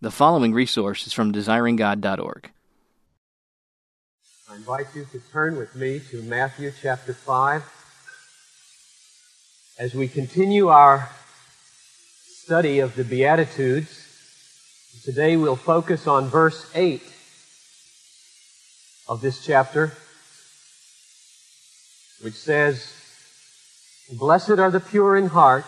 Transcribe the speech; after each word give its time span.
The 0.00 0.12
following 0.12 0.54
resource 0.54 1.08
is 1.08 1.12
from 1.12 1.32
desiringgod.org. 1.32 2.52
I 4.48 4.54
invite 4.54 4.86
you 4.94 5.04
to 5.10 5.18
turn 5.32 5.56
with 5.56 5.74
me 5.74 5.98
to 6.10 6.22
Matthew 6.22 6.70
chapter 6.80 7.12
5 7.12 7.64
as 9.80 9.94
we 9.94 10.06
continue 10.06 10.68
our 10.68 11.10
study 12.44 12.78
of 12.78 12.94
the 12.94 13.02
Beatitudes. 13.02 14.06
Today 15.02 15.36
we'll 15.36 15.56
focus 15.56 16.06
on 16.06 16.28
verse 16.28 16.70
8 16.76 17.02
of 19.08 19.20
this 19.20 19.44
chapter, 19.44 19.94
which 22.22 22.34
says, 22.34 22.92
Blessed 24.16 24.60
are 24.60 24.70
the 24.70 24.78
pure 24.78 25.16
in 25.16 25.26
heart, 25.26 25.64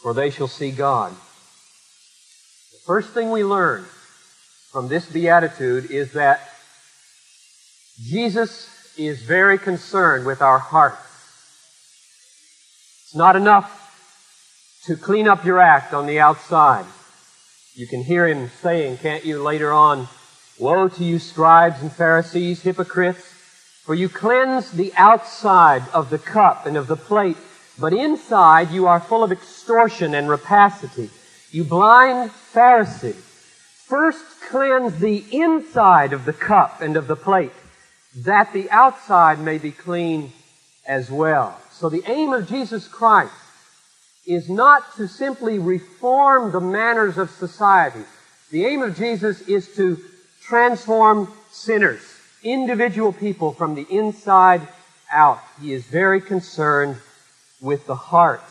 for 0.00 0.14
they 0.14 0.30
shall 0.30 0.46
see 0.46 0.70
God. 0.70 1.12
First 2.86 3.14
thing 3.14 3.30
we 3.30 3.44
learn 3.44 3.86
from 4.70 4.88
this 4.88 5.06
beatitude 5.06 5.90
is 5.90 6.12
that 6.12 6.40
Jesus 7.98 8.68
is 8.98 9.22
very 9.22 9.56
concerned 9.56 10.26
with 10.26 10.42
our 10.42 10.58
hearts. 10.58 11.00
It's 13.04 13.14
not 13.14 13.36
enough 13.36 13.80
to 14.84 14.96
clean 14.96 15.26
up 15.28 15.46
your 15.46 15.60
act 15.60 15.94
on 15.94 16.06
the 16.06 16.20
outside. 16.20 16.84
You 17.74 17.86
can 17.86 18.02
hear 18.02 18.28
him 18.28 18.50
saying, 18.60 18.98
can't 18.98 19.24
you, 19.24 19.42
later 19.42 19.72
on, 19.72 20.06
Woe 20.58 20.88
to 20.88 21.04
you, 21.04 21.18
scribes 21.18 21.80
and 21.80 21.90
Pharisees, 21.90 22.62
hypocrites, 22.62 23.24
for 23.84 23.94
you 23.94 24.10
cleanse 24.10 24.70
the 24.70 24.92
outside 24.94 25.82
of 25.92 26.10
the 26.10 26.18
cup 26.18 26.66
and 26.66 26.76
of 26.76 26.86
the 26.86 26.96
plate, 26.96 27.38
but 27.78 27.94
inside 27.94 28.70
you 28.70 28.86
are 28.86 29.00
full 29.00 29.24
of 29.24 29.32
extortion 29.32 30.14
and 30.14 30.28
rapacity. 30.28 31.08
You 31.54 31.62
blind 31.62 32.32
Pharisee, 32.52 33.14
first 33.14 34.24
cleanse 34.50 34.98
the 34.98 35.24
inside 35.30 36.12
of 36.12 36.24
the 36.24 36.32
cup 36.32 36.80
and 36.80 36.96
of 36.96 37.06
the 37.06 37.14
plate, 37.14 37.52
that 38.16 38.52
the 38.52 38.68
outside 38.72 39.38
may 39.38 39.58
be 39.58 39.70
clean 39.70 40.32
as 40.84 41.12
well. 41.12 41.56
So 41.70 41.88
the 41.88 42.02
aim 42.08 42.32
of 42.32 42.48
Jesus 42.48 42.88
Christ 42.88 43.32
is 44.26 44.50
not 44.50 44.96
to 44.96 45.06
simply 45.06 45.60
reform 45.60 46.50
the 46.50 46.60
manners 46.60 47.18
of 47.18 47.30
society. 47.30 48.02
The 48.50 48.66
aim 48.66 48.82
of 48.82 48.96
Jesus 48.96 49.40
is 49.42 49.76
to 49.76 50.00
transform 50.42 51.32
sinners, 51.52 52.02
individual 52.42 53.12
people 53.12 53.52
from 53.52 53.76
the 53.76 53.86
inside 53.88 54.66
out. 55.12 55.38
He 55.60 55.72
is 55.72 55.84
very 55.84 56.20
concerned 56.20 56.96
with 57.60 57.86
the 57.86 57.94
heart. 57.94 58.42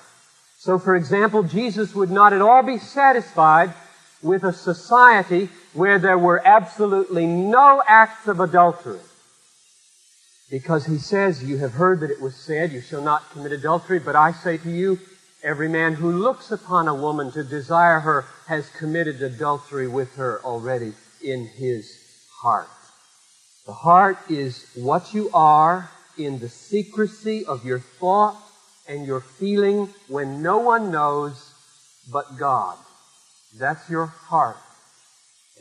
So, 0.64 0.80
for 0.80 0.96
example, 0.96 1.44
Jesus 1.44 1.94
would 1.94 2.10
not 2.10 2.32
at 2.32 2.40
all 2.40 2.64
be 2.64 2.78
satisfied 2.78 3.74
with 4.22 4.46
a 4.46 4.54
society 4.54 5.50
where 5.74 6.00
there 6.00 6.18
were 6.18 6.42
absolutely 6.46 7.26
no 7.26 7.84
acts 7.86 8.30
of 8.30 8.40
adultery. 8.40 9.02
Because 10.50 10.86
he 10.86 11.00
says, 11.00 11.44
You 11.44 11.58
have 11.58 11.74
heard 11.74 12.00
that 12.00 12.12
it 12.12 12.22
was 12.22 12.38
said, 12.38 12.72
You 12.72 12.80
shall 12.80 13.02
not 13.02 13.30
commit 13.32 13.52
adultery, 13.52 14.00
but 14.00 14.16
I 14.16 14.32
say 14.32 14.56
to 14.60 14.72
you, 14.72 15.00
every 15.44 15.68
man 15.68 15.96
who 15.96 16.10
looks 16.10 16.50
upon 16.50 16.88
a 16.88 16.96
woman 16.96 17.30
to 17.34 17.44
desire 17.44 18.00
her 18.00 18.24
has 18.48 18.70
committed 18.70 19.22
adultery 19.22 19.90
with 19.90 20.16
her 20.16 20.40
already 20.46 20.94
in 21.22 21.46
his 21.46 21.94
heart. 22.42 22.70
The 23.66 23.74
heart 23.74 24.18
is 24.30 24.66
what 24.76 25.14
you 25.14 25.30
are 25.34 25.92
in 26.18 26.40
the 26.40 26.48
secrecy 26.48 27.44
of 27.44 27.66
your 27.66 27.80
thought 27.80 28.38
and 28.88 29.06
your 29.06 29.22
feeling 29.22 29.90
when 30.08 30.42
no 30.42 30.60
one 30.60 30.92
knows 30.92 31.54
but 32.12 32.38
God. 32.38 32.78
That's 33.58 33.90
your 33.90 34.08
heart. 34.08 34.58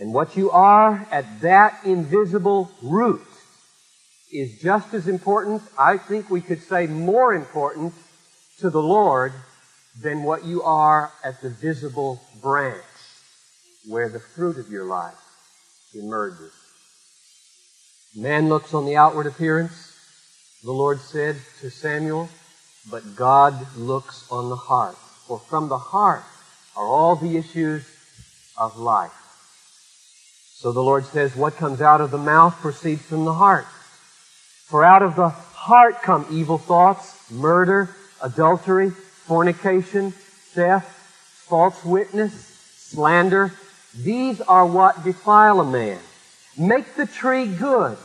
And 0.00 0.12
what 0.12 0.36
you 0.36 0.50
are 0.50 1.06
at 1.10 1.40
that 1.42 1.84
invisible 1.84 2.70
root 2.82 3.26
is 4.32 4.60
just 4.60 4.94
as 4.94 5.06
important, 5.06 5.62
I 5.78 5.98
think 5.98 6.30
we 6.30 6.40
could 6.40 6.62
say 6.62 6.86
more 6.86 7.34
important 7.34 7.94
to 8.58 8.70
the 8.70 8.82
Lord 8.82 9.32
than 10.00 10.22
what 10.22 10.44
you 10.44 10.62
are 10.62 11.12
at 11.22 11.42
the 11.42 11.50
visible 11.50 12.20
branch 12.40 12.82
where 13.88 14.08
the 14.08 14.20
fruit 14.20 14.58
of 14.58 14.70
your 14.70 14.84
life 14.84 15.18
emerges. 15.94 16.52
Man 18.16 18.48
looks 18.48 18.72
on 18.74 18.86
the 18.86 18.96
outward 18.96 19.26
appearance, 19.26 19.96
the 20.64 20.72
Lord 20.72 21.00
said 21.00 21.36
to 21.60 21.70
Samuel, 21.70 22.28
but 22.90 23.16
God 23.16 23.76
looks 23.76 24.30
on 24.30 24.48
the 24.48 24.56
heart. 24.56 24.96
For 25.26 25.38
from 25.38 25.68
the 25.68 25.78
heart 25.78 26.22
are 26.76 26.86
all 26.86 27.16
the 27.16 27.36
issues 27.36 27.86
of 28.56 28.78
life. 28.78 29.12
So 30.54 30.72
the 30.72 30.82
Lord 30.82 31.04
says, 31.04 31.34
what 31.34 31.56
comes 31.56 31.80
out 31.80 32.00
of 32.00 32.10
the 32.10 32.18
mouth 32.18 32.54
proceeds 32.60 33.02
from 33.02 33.24
the 33.24 33.34
heart. 33.34 33.66
For 34.66 34.84
out 34.84 35.02
of 35.02 35.16
the 35.16 35.28
heart 35.28 36.02
come 36.02 36.26
evil 36.30 36.58
thoughts, 36.58 37.30
murder, 37.30 37.94
adultery, 38.22 38.90
fornication, 38.90 40.12
theft, 40.12 40.88
false 41.48 41.84
witness, 41.84 42.32
slander. 42.32 43.52
These 43.94 44.40
are 44.40 44.66
what 44.66 45.04
defile 45.04 45.60
a 45.60 45.70
man. 45.70 45.98
Make 46.56 46.94
the 46.94 47.06
tree 47.06 47.46
good 47.46 47.98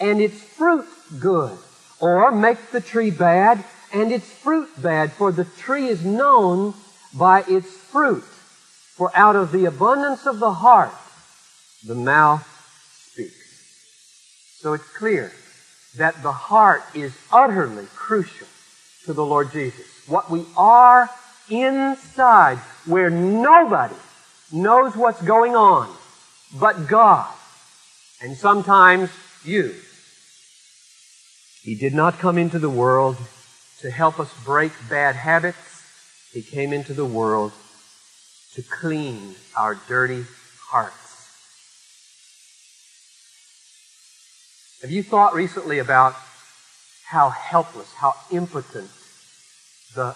and 0.00 0.20
its 0.20 0.42
fruit 0.42 0.86
good. 1.18 1.56
Or 2.00 2.30
make 2.30 2.70
the 2.70 2.80
tree 2.80 3.10
bad 3.10 3.64
and 3.92 4.12
its 4.12 4.30
fruit 4.30 4.68
bad, 4.80 5.12
for 5.12 5.32
the 5.32 5.44
tree 5.44 5.86
is 5.86 6.04
known 6.04 6.74
by 7.14 7.42
its 7.48 7.68
fruit. 7.68 8.24
For 8.24 9.10
out 9.14 9.36
of 9.36 9.52
the 9.52 9.64
abundance 9.64 10.26
of 10.26 10.40
the 10.40 10.52
heart, 10.52 10.92
the 11.86 11.94
mouth 11.94 12.44
speaks. 13.12 14.58
So 14.60 14.72
it's 14.72 14.96
clear 14.96 15.32
that 15.96 16.22
the 16.22 16.32
heart 16.32 16.82
is 16.94 17.16
utterly 17.32 17.86
crucial 17.94 18.48
to 19.04 19.12
the 19.12 19.24
Lord 19.24 19.52
Jesus. 19.52 19.86
What 20.06 20.30
we 20.30 20.44
are 20.56 21.08
inside, 21.48 22.58
where 22.86 23.10
nobody 23.10 23.94
knows 24.52 24.96
what's 24.96 25.22
going 25.22 25.54
on 25.54 25.88
but 26.54 26.88
God, 26.88 27.30
and 28.22 28.36
sometimes 28.36 29.10
you. 29.44 29.74
He 31.62 31.74
did 31.74 31.92
not 31.92 32.18
come 32.18 32.38
into 32.38 32.58
the 32.58 32.70
world 32.70 33.16
to 33.80 33.90
help 33.90 34.18
us 34.18 34.32
break 34.44 34.72
bad 34.88 35.14
habits. 35.14 35.82
He 36.32 36.42
came 36.42 36.72
into 36.72 36.94
the 36.94 37.04
world 37.04 37.52
to 38.54 38.62
clean 38.62 39.36
our 39.56 39.78
dirty 39.86 40.24
hearts. 40.70 40.94
Have 44.82 44.90
you 44.90 45.02
thought 45.02 45.34
recently 45.34 45.78
about 45.78 46.14
how 47.06 47.30
helpless, 47.30 47.92
how 47.94 48.14
impotent 48.30 48.90
the, 49.94 50.14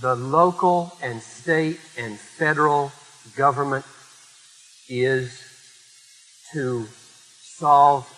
the 0.00 0.14
local 0.14 0.92
and 1.02 1.20
state 1.20 1.78
and 1.98 2.18
federal 2.18 2.92
government 3.36 3.84
is 4.88 5.40
to 6.52 6.86
solve 7.42 8.08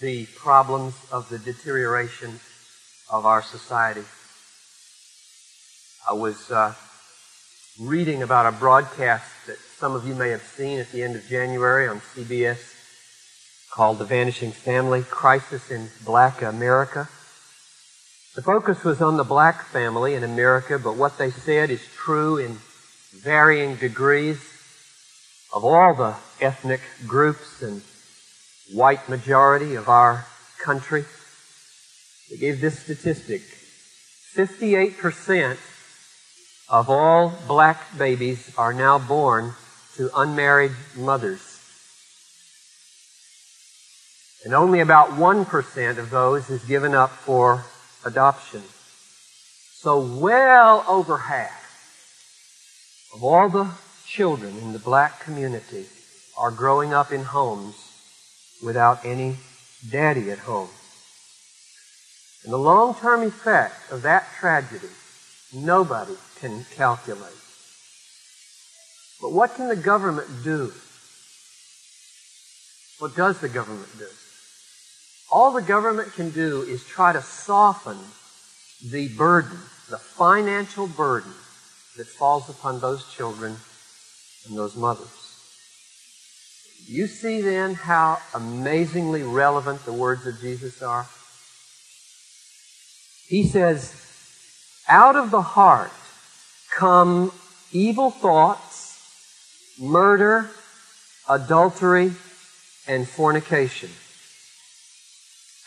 the 0.00 0.26
problems 0.36 0.94
of 1.10 1.28
the 1.28 1.38
deterioration 1.38 2.40
of 3.10 3.26
our 3.26 3.42
society? 3.42 4.04
I 6.08 6.14
was 6.14 6.50
uh, 6.50 6.72
reading 7.78 8.22
about 8.22 8.46
a 8.46 8.56
broadcast 8.56 9.30
that 9.46 9.58
some 9.58 9.94
of 9.94 10.08
you 10.08 10.14
may 10.14 10.30
have 10.30 10.40
seen 10.40 10.78
at 10.78 10.90
the 10.90 11.02
end 11.02 11.16
of 11.16 11.26
January 11.26 11.86
on 11.86 12.00
CBS 12.00 12.74
called 13.70 13.98
The 13.98 14.06
Vanishing 14.06 14.50
Family 14.50 15.02
Crisis 15.02 15.70
in 15.70 15.90
Black 16.06 16.40
America. 16.40 17.10
The 18.34 18.40
focus 18.40 18.84
was 18.84 19.02
on 19.02 19.18
the 19.18 19.24
black 19.24 19.66
family 19.66 20.14
in 20.14 20.24
America, 20.24 20.78
but 20.78 20.96
what 20.96 21.18
they 21.18 21.30
said 21.30 21.68
is 21.68 21.86
true 21.94 22.38
in 22.38 22.56
varying 23.12 23.76
degrees 23.76 24.40
of 25.54 25.62
all 25.62 25.94
the 25.94 26.16
ethnic 26.40 26.80
groups 27.06 27.60
and 27.60 27.82
white 28.72 29.10
majority 29.10 29.74
of 29.74 29.90
our 29.90 30.24
country. 30.58 31.04
They 32.30 32.38
gave 32.38 32.62
this 32.62 32.78
statistic 32.78 33.42
58% 34.34 35.58
of 36.70 36.90
all 36.90 37.32
black 37.46 37.96
babies 37.96 38.52
are 38.58 38.72
now 38.72 38.98
born 38.98 39.54
to 39.96 40.10
unmarried 40.16 40.72
mothers. 40.96 41.58
And 44.44 44.54
only 44.54 44.80
about 44.80 45.10
1% 45.10 45.98
of 45.98 46.10
those 46.10 46.48
is 46.50 46.64
given 46.64 46.94
up 46.94 47.10
for 47.10 47.64
adoption. 48.04 48.62
So 49.72 49.98
well 49.98 50.84
over 50.88 51.16
half 51.16 51.58
of 53.14 53.24
all 53.24 53.48
the 53.48 53.70
children 54.06 54.56
in 54.58 54.72
the 54.72 54.78
black 54.78 55.20
community 55.20 55.86
are 56.38 56.50
growing 56.50 56.92
up 56.94 57.12
in 57.12 57.24
homes 57.24 57.74
without 58.62 59.04
any 59.04 59.36
daddy 59.90 60.30
at 60.30 60.38
home. 60.38 60.68
And 62.44 62.52
the 62.52 62.58
long-term 62.58 63.22
effect 63.22 63.90
of 63.90 64.02
that 64.02 64.28
tragedy, 64.38 64.88
nobody 65.52 66.14
can 66.40 66.64
calculate. 66.76 67.32
But 69.20 69.32
what 69.32 69.54
can 69.54 69.68
the 69.68 69.76
government 69.76 70.28
do? 70.44 70.72
What 72.98 73.16
does 73.16 73.40
the 73.40 73.48
government 73.48 73.90
do? 73.98 74.06
All 75.30 75.52
the 75.52 75.62
government 75.62 76.12
can 76.14 76.30
do 76.30 76.62
is 76.62 76.84
try 76.84 77.12
to 77.12 77.22
soften 77.22 77.98
the 78.90 79.08
burden, 79.16 79.58
the 79.90 79.98
financial 79.98 80.86
burden 80.86 81.32
that 81.96 82.06
falls 82.06 82.48
upon 82.48 82.80
those 82.80 83.12
children 83.12 83.56
and 84.46 84.56
those 84.56 84.76
mothers. 84.76 85.08
You 86.86 87.06
see 87.06 87.42
then 87.42 87.74
how 87.74 88.18
amazingly 88.34 89.22
relevant 89.22 89.84
the 89.84 89.92
words 89.92 90.26
of 90.26 90.40
Jesus 90.40 90.80
are? 90.80 91.06
He 93.26 93.46
says, 93.46 94.07
out 94.88 95.16
of 95.16 95.30
the 95.30 95.42
heart 95.42 95.92
come 96.76 97.32
evil 97.72 98.10
thoughts, 98.10 99.76
murder, 99.78 100.48
adultery, 101.28 102.12
and 102.86 103.06
fornication. 103.06 103.90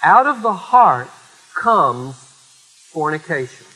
Out 0.03 0.25
of 0.25 0.41
the 0.41 0.53
heart 0.53 1.09
comes 1.55 2.15
fornication. 2.91 3.67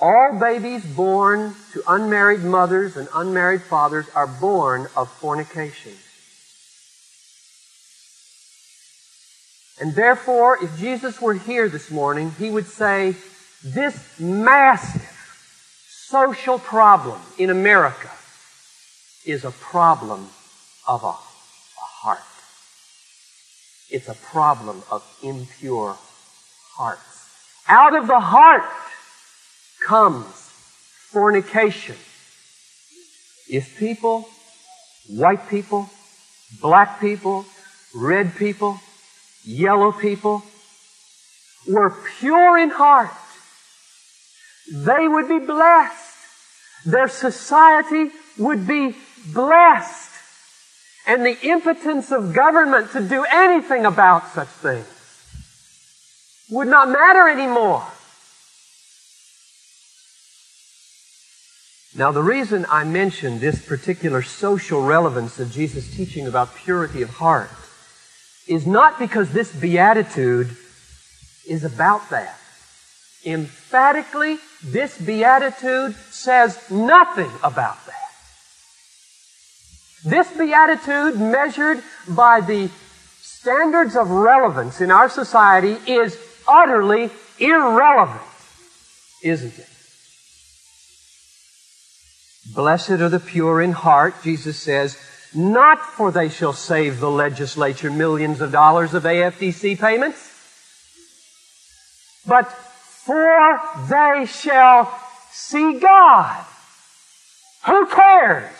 All 0.00 0.38
babies 0.38 0.84
born 0.84 1.54
to 1.72 1.82
unmarried 1.86 2.42
mothers 2.42 2.96
and 2.96 3.08
unmarried 3.14 3.62
fathers 3.62 4.06
are 4.14 4.26
born 4.26 4.88
of 4.96 5.10
fornication. 5.10 5.92
And 9.84 9.94
therefore, 9.94 10.64
if 10.64 10.78
Jesus 10.78 11.20
were 11.20 11.34
here 11.34 11.68
this 11.68 11.90
morning, 11.90 12.30
he 12.38 12.48
would 12.48 12.66
say, 12.66 13.16
this 13.62 14.18
massive 14.18 15.06
social 16.08 16.58
problem 16.58 17.20
in 17.36 17.50
America 17.50 18.10
is 19.26 19.44
a 19.44 19.50
problem 19.50 20.26
of 20.88 21.04
a, 21.04 21.08
a 21.08 21.88
heart. 22.00 22.24
It's 23.90 24.08
a 24.08 24.14
problem 24.14 24.82
of 24.90 25.04
impure 25.22 25.98
hearts. 26.76 27.28
Out 27.68 27.94
of 27.94 28.06
the 28.06 28.20
heart 28.20 28.64
comes 29.86 30.24
fornication. 31.10 31.96
If 33.50 33.76
people, 33.78 34.30
white 35.10 35.46
people, 35.50 35.90
black 36.62 37.02
people, 37.02 37.44
red 37.94 38.34
people, 38.36 38.80
yellow 39.44 39.92
people, 39.92 40.42
were 41.66 41.94
pure 42.18 42.58
in 42.58 42.70
heart, 42.70 43.10
they 44.72 45.06
would 45.08 45.28
be 45.28 45.38
blessed. 45.38 46.16
Their 46.86 47.08
society 47.08 48.10
would 48.38 48.66
be 48.66 48.94
blessed. 49.32 50.10
And 51.06 51.24
the 51.24 51.38
impotence 51.46 52.10
of 52.12 52.34
government 52.34 52.92
to 52.92 53.06
do 53.06 53.24
anything 53.30 53.84
about 53.84 54.28
such 54.28 54.48
things 54.48 54.86
would 56.50 56.68
not 56.68 56.88
matter 56.88 57.28
anymore. 57.28 57.86
Now, 61.96 62.10
the 62.10 62.22
reason 62.22 62.66
I 62.68 62.84
mention 62.84 63.38
this 63.38 63.64
particular 63.64 64.20
social 64.20 64.82
relevance 64.82 65.38
of 65.38 65.52
Jesus' 65.52 65.94
teaching 65.94 66.26
about 66.26 66.56
purity 66.56 67.02
of 67.02 67.10
heart 67.10 67.50
is 68.46 68.66
not 68.66 68.98
because 68.98 69.32
this 69.32 69.52
beatitude 69.52 70.56
is 71.48 71.64
about 71.64 72.10
that. 72.10 72.38
Emphatically, 73.24 74.38
this 74.62 74.98
beatitude 74.98 75.94
says 76.10 76.58
nothing 76.70 77.30
about 77.42 77.84
that. 77.86 77.94
This 80.04 80.30
beatitude, 80.36 81.18
measured 81.18 81.82
by 82.06 82.40
the 82.42 82.68
standards 83.22 83.96
of 83.96 84.10
relevance 84.10 84.82
in 84.82 84.90
our 84.90 85.08
society, 85.08 85.78
is 85.90 86.18
utterly 86.46 87.10
irrelevant, 87.38 88.20
isn't 89.22 89.58
it? 89.58 89.68
Blessed 92.54 92.90
are 92.90 93.08
the 93.08 93.20
pure 93.20 93.62
in 93.62 93.72
heart, 93.72 94.14
Jesus 94.22 94.58
says, 94.58 94.98
not 95.34 95.80
for 95.80 96.12
they 96.12 96.28
shall 96.28 96.52
save 96.52 97.00
the 97.00 97.10
legislature 97.10 97.90
millions 97.90 98.40
of 98.40 98.52
dollars 98.52 98.94
of 98.94 99.02
AFDC 99.02 99.78
payments, 99.78 100.30
but 102.26 102.44
for 102.44 103.60
they 103.88 104.26
shall 104.26 104.90
see 105.30 105.78
God. 105.78 106.44
Who 107.66 107.86
cares? 107.86 108.50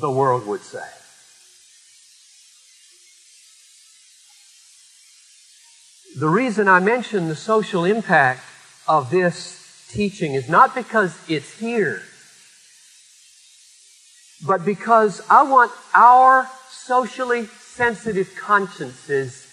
The 0.00 0.10
world 0.10 0.46
would 0.46 0.62
say. 0.62 0.86
The 6.18 6.28
reason 6.28 6.66
I 6.66 6.80
mention 6.80 7.28
the 7.28 7.36
social 7.36 7.84
impact 7.84 8.42
of 8.88 9.10
this 9.10 9.86
teaching 9.90 10.34
is 10.34 10.48
not 10.48 10.74
because 10.74 11.16
it's 11.28 11.58
here, 11.58 12.02
but 14.46 14.64
because 14.64 15.20
I 15.28 15.42
want 15.42 15.72
our 15.94 16.48
socially 16.70 17.46
sensitive 17.46 18.34
consciences 18.36 19.46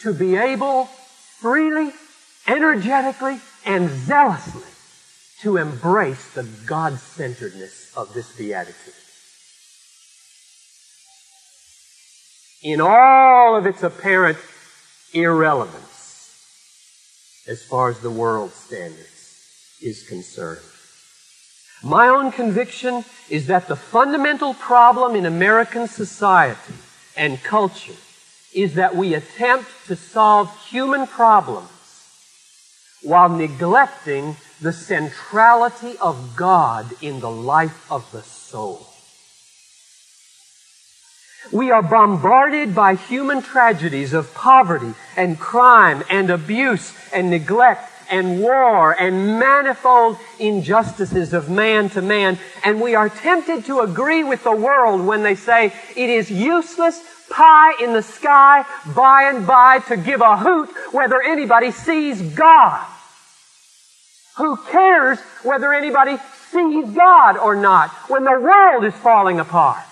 to 0.00 0.12
be 0.12 0.36
able 0.36 0.86
freely, 1.40 1.92
energetically, 2.46 3.40
and 3.64 3.88
zealously 3.88 4.62
to 5.42 5.56
embrace 5.56 6.34
the 6.34 6.42
God 6.66 6.98
centeredness 6.98 7.92
of 7.96 8.12
this 8.12 8.36
beatitude. 8.36 8.94
In 12.62 12.80
all 12.80 13.56
of 13.56 13.66
its 13.66 13.82
apparent 13.82 14.38
irrelevance 15.14 15.90
as 17.48 17.62
far 17.62 17.88
as 17.88 18.00
the 18.00 18.10
world 18.10 18.52
standards 18.52 19.78
is 19.82 20.06
concerned. 20.08 20.60
My 21.82 22.08
own 22.08 22.30
conviction 22.30 23.04
is 23.30 23.46
that 23.46 23.68
the 23.68 23.76
fundamental 23.76 24.52
problem 24.54 25.16
in 25.16 25.24
American 25.24 25.88
society 25.88 26.74
and 27.16 27.42
culture 27.42 27.96
is 28.54 28.74
that 28.74 28.94
we 28.96 29.14
attempt 29.14 29.70
to 29.86 29.96
solve 29.96 30.50
human 30.66 31.06
problems 31.06 31.70
while 33.02 33.30
neglecting 33.30 34.36
the 34.60 34.72
centrality 34.72 35.96
of 35.98 36.36
God 36.36 36.86
in 37.00 37.20
the 37.20 37.30
life 37.30 37.90
of 37.90 38.10
the 38.12 38.22
soul. 38.22 38.86
We 41.50 41.70
are 41.70 41.82
bombarded 41.82 42.74
by 42.74 42.94
human 42.96 43.40
tragedies 43.40 44.12
of 44.12 44.34
poverty 44.34 44.92
and 45.16 45.40
crime 45.40 46.04
and 46.10 46.28
abuse 46.28 46.92
and 47.12 47.30
neglect 47.30 47.89
and 48.10 48.40
war 48.40 48.92
and 49.00 49.38
manifold 49.38 50.18
injustices 50.38 51.32
of 51.32 51.48
man 51.48 51.88
to 51.90 52.02
man. 52.02 52.38
And 52.64 52.80
we 52.80 52.94
are 52.94 53.08
tempted 53.08 53.64
to 53.66 53.80
agree 53.80 54.24
with 54.24 54.44
the 54.44 54.54
world 54.54 55.06
when 55.06 55.22
they 55.22 55.36
say 55.36 55.72
it 55.96 56.10
is 56.10 56.30
useless 56.30 57.00
pie 57.30 57.82
in 57.82 57.92
the 57.92 58.02
sky 58.02 58.64
by 58.94 59.30
and 59.32 59.46
by 59.46 59.78
to 59.78 59.96
give 59.96 60.20
a 60.20 60.36
hoot 60.36 60.68
whether 60.92 61.22
anybody 61.22 61.70
sees 61.70 62.20
God. 62.20 62.86
Who 64.36 64.56
cares 64.56 65.20
whether 65.44 65.72
anybody 65.72 66.16
sees 66.50 66.90
God 66.90 67.36
or 67.36 67.54
not 67.54 67.90
when 68.08 68.24
the 68.24 68.40
world 68.40 68.84
is 68.84 68.94
falling 68.94 69.38
apart? 69.38 69.84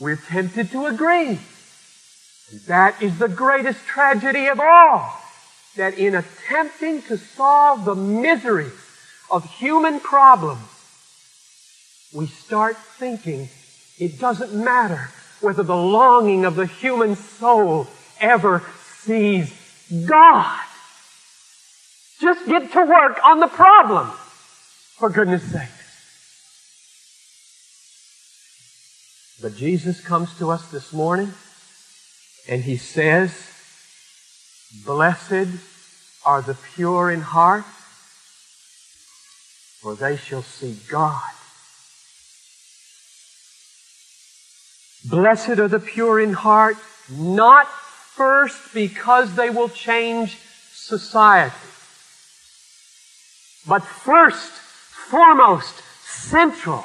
We're 0.00 0.16
tempted 0.16 0.70
to 0.72 0.86
agree. 0.86 1.38
That 2.66 3.00
is 3.00 3.18
the 3.18 3.28
greatest 3.28 3.84
tragedy 3.86 4.46
of 4.46 4.58
all 4.58 5.19
that 5.76 5.98
in 5.98 6.14
attempting 6.14 7.02
to 7.02 7.16
solve 7.16 7.84
the 7.84 7.94
miseries 7.94 8.72
of 9.30 9.44
human 9.54 10.00
problems, 10.00 10.66
we 12.12 12.26
start 12.26 12.76
thinking 12.76 13.48
it 13.98 14.18
doesn't 14.18 14.52
matter 14.52 15.10
whether 15.40 15.62
the 15.62 15.76
longing 15.76 16.44
of 16.44 16.56
the 16.56 16.66
human 16.66 17.14
soul 17.16 17.86
ever 18.20 18.62
sees 18.98 19.52
God. 20.06 20.60
Just 22.20 22.46
get 22.46 22.72
to 22.72 22.84
work 22.84 23.18
on 23.24 23.40
the 23.40 23.46
problem, 23.46 24.08
for 24.98 25.08
goodness 25.08 25.42
sake. 25.42 25.68
But 29.40 29.56
Jesus 29.56 30.00
comes 30.02 30.36
to 30.38 30.50
us 30.50 30.70
this 30.70 30.92
morning 30.92 31.32
and 32.46 32.62
he 32.62 32.76
says, 32.76 33.49
Blessed 34.72 35.48
are 36.24 36.42
the 36.42 36.56
pure 36.74 37.10
in 37.10 37.20
heart, 37.20 37.64
for 39.82 39.96
they 39.96 40.16
shall 40.16 40.42
see 40.42 40.76
God. 40.88 41.32
Blessed 45.04 45.58
are 45.58 45.68
the 45.68 45.80
pure 45.80 46.20
in 46.20 46.34
heart, 46.34 46.76
not 47.10 47.66
first 47.66 48.72
because 48.72 49.34
they 49.34 49.50
will 49.50 49.68
change 49.68 50.38
society, 50.72 51.54
But 53.66 53.82
first, 53.82 54.52
foremost, 55.10 55.82
central, 56.04 56.84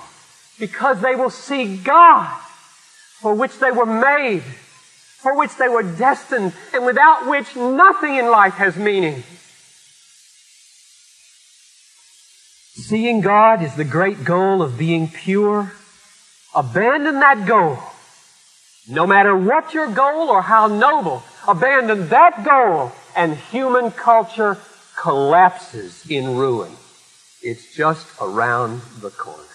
because 0.59 1.01
they 1.01 1.15
will 1.15 1.29
see 1.29 1.77
God, 1.77 2.35
for 3.21 3.35
which 3.35 3.59
they 3.59 3.71
were 3.71 3.85
made, 3.85 4.43
for 5.25 5.35
which 5.35 5.55
they 5.57 5.67
were 5.67 5.81
destined, 5.81 6.53
and 6.71 6.85
without 6.85 7.27
which 7.27 7.55
nothing 7.55 8.17
in 8.17 8.29
life 8.29 8.53
has 8.53 8.77
meaning. 8.77 9.23
Seeing 12.75 13.21
God 13.21 13.63
is 13.63 13.73
the 13.73 13.85
great 13.85 14.23
goal 14.23 14.61
of 14.61 14.77
being 14.77 15.07
pure. 15.07 15.71
Abandon 16.53 17.21
that 17.21 17.47
goal. 17.47 17.79
No 18.87 19.07
matter 19.07 19.35
what 19.35 19.73
your 19.73 19.87
goal 19.87 20.29
or 20.29 20.43
how 20.43 20.67
noble, 20.67 21.23
abandon 21.47 22.09
that 22.09 22.45
goal 22.45 22.91
and 23.15 23.35
human 23.35 23.89
culture 23.89 24.59
collapses 24.95 26.05
in 26.07 26.35
ruin. 26.35 26.71
It's 27.41 27.75
just 27.75 28.05
around 28.21 28.83
the 29.01 29.09
corner. 29.09 29.54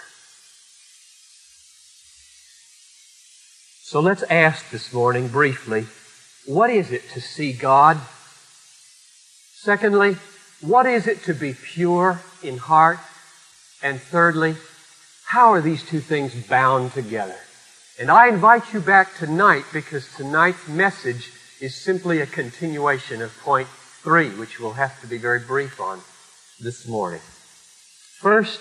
So 3.91 3.99
let's 3.99 4.23
ask 4.31 4.71
this 4.71 4.93
morning 4.93 5.27
briefly, 5.27 5.85
what 6.47 6.71
is 6.71 6.93
it 6.93 7.11
to 7.15 7.21
see 7.21 7.53
God? 7.53 7.99
Secondly, 9.53 10.17
what 10.61 10.87
is 10.87 11.09
it 11.09 11.25
to 11.25 11.35
be 11.35 11.55
pure 11.55 12.21
in 12.41 12.57
heart? 12.59 13.01
And 13.83 14.01
thirdly, 14.01 14.55
how 15.25 15.53
are 15.53 15.61
these 15.61 15.83
two 15.83 15.99
things 15.99 16.33
bound 16.47 16.93
together? 16.93 17.35
And 17.99 18.13
I 18.13 18.29
invite 18.29 18.73
you 18.73 18.79
back 18.79 19.17
tonight 19.17 19.65
because 19.73 20.07
tonight's 20.15 20.69
message 20.69 21.33
is 21.61 21.75
simply 21.75 22.21
a 22.21 22.27
continuation 22.27 23.21
of 23.21 23.37
point 23.39 23.67
three, 24.05 24.29
which 24.29 24.61
we'll 24.61 24.75
have 24.75 25.01
to 25.01 25.09
be 25.09 25.19
very 25.19 25.41
brief 25.41 25.81
on 25.81 26.01
this 26.61 26.87
morning. 26.87 27.23
First, 28.21 28.61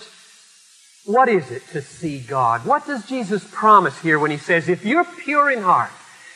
what 1.09 1.27
is 1.27 1.49
it 1.49 1.67
to 1.69 1.81
see 1.81 2.19
God? 2.19 2.67
What 2.67 2.85
does 2.85 3.03
Jesus 3.07 3.43
promise 3.51 3.99
here 3.99 4.19
when 4.19 4.29
he 4.29 4.37
says, 4.37 4.69
if 4.69 4.85
you're 4.85 5.03
pure 5.03 5.49
in 5.49 5.63
heart, 5.63 5.89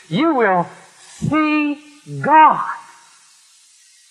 you 0.10 0.34
will 0.34 0.68
see 0.98 1.80
God? 2.22 2.76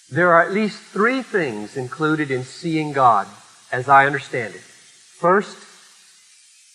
There 0.08 0.32
are 0.32 0.40
at 0.40 0.52
least 0.52 0.80
three 0.80 1.20
things 1.20 1.76
included 1.76 2.30
in 2.30 2.44
seeing 2.44 2.92
God 2.92 3.26
as 3.72 3.88
I 3.88 4.06
understand 4.06 4.54
it. 4.54 4.60
First, 4.60 5.58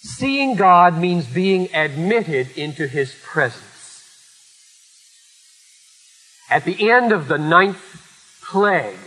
seeing 0.01 0.55
God 0.55 0.97
means 0.97 1.25
being 1.25 1.73
admitted 1.73 2.57
into 2.57 2.87
His 2.87 3.15
presence. 3.23 4.03
At 6.49 6.65
the 6.65 6.91
end 6.91 7.13
of 7.13 7.29
the 7.29 7.37
ninth 7.37 8.41
plague, 8.43 8.99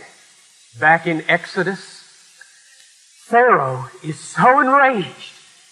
back 0.79 1.05
in 1.05 1.23
Exodus, 1.29 2.00
Pharaoh 3.31 3.89
is 4.03 4.19
so 4.19 4.59
enraged, 4.59 5.31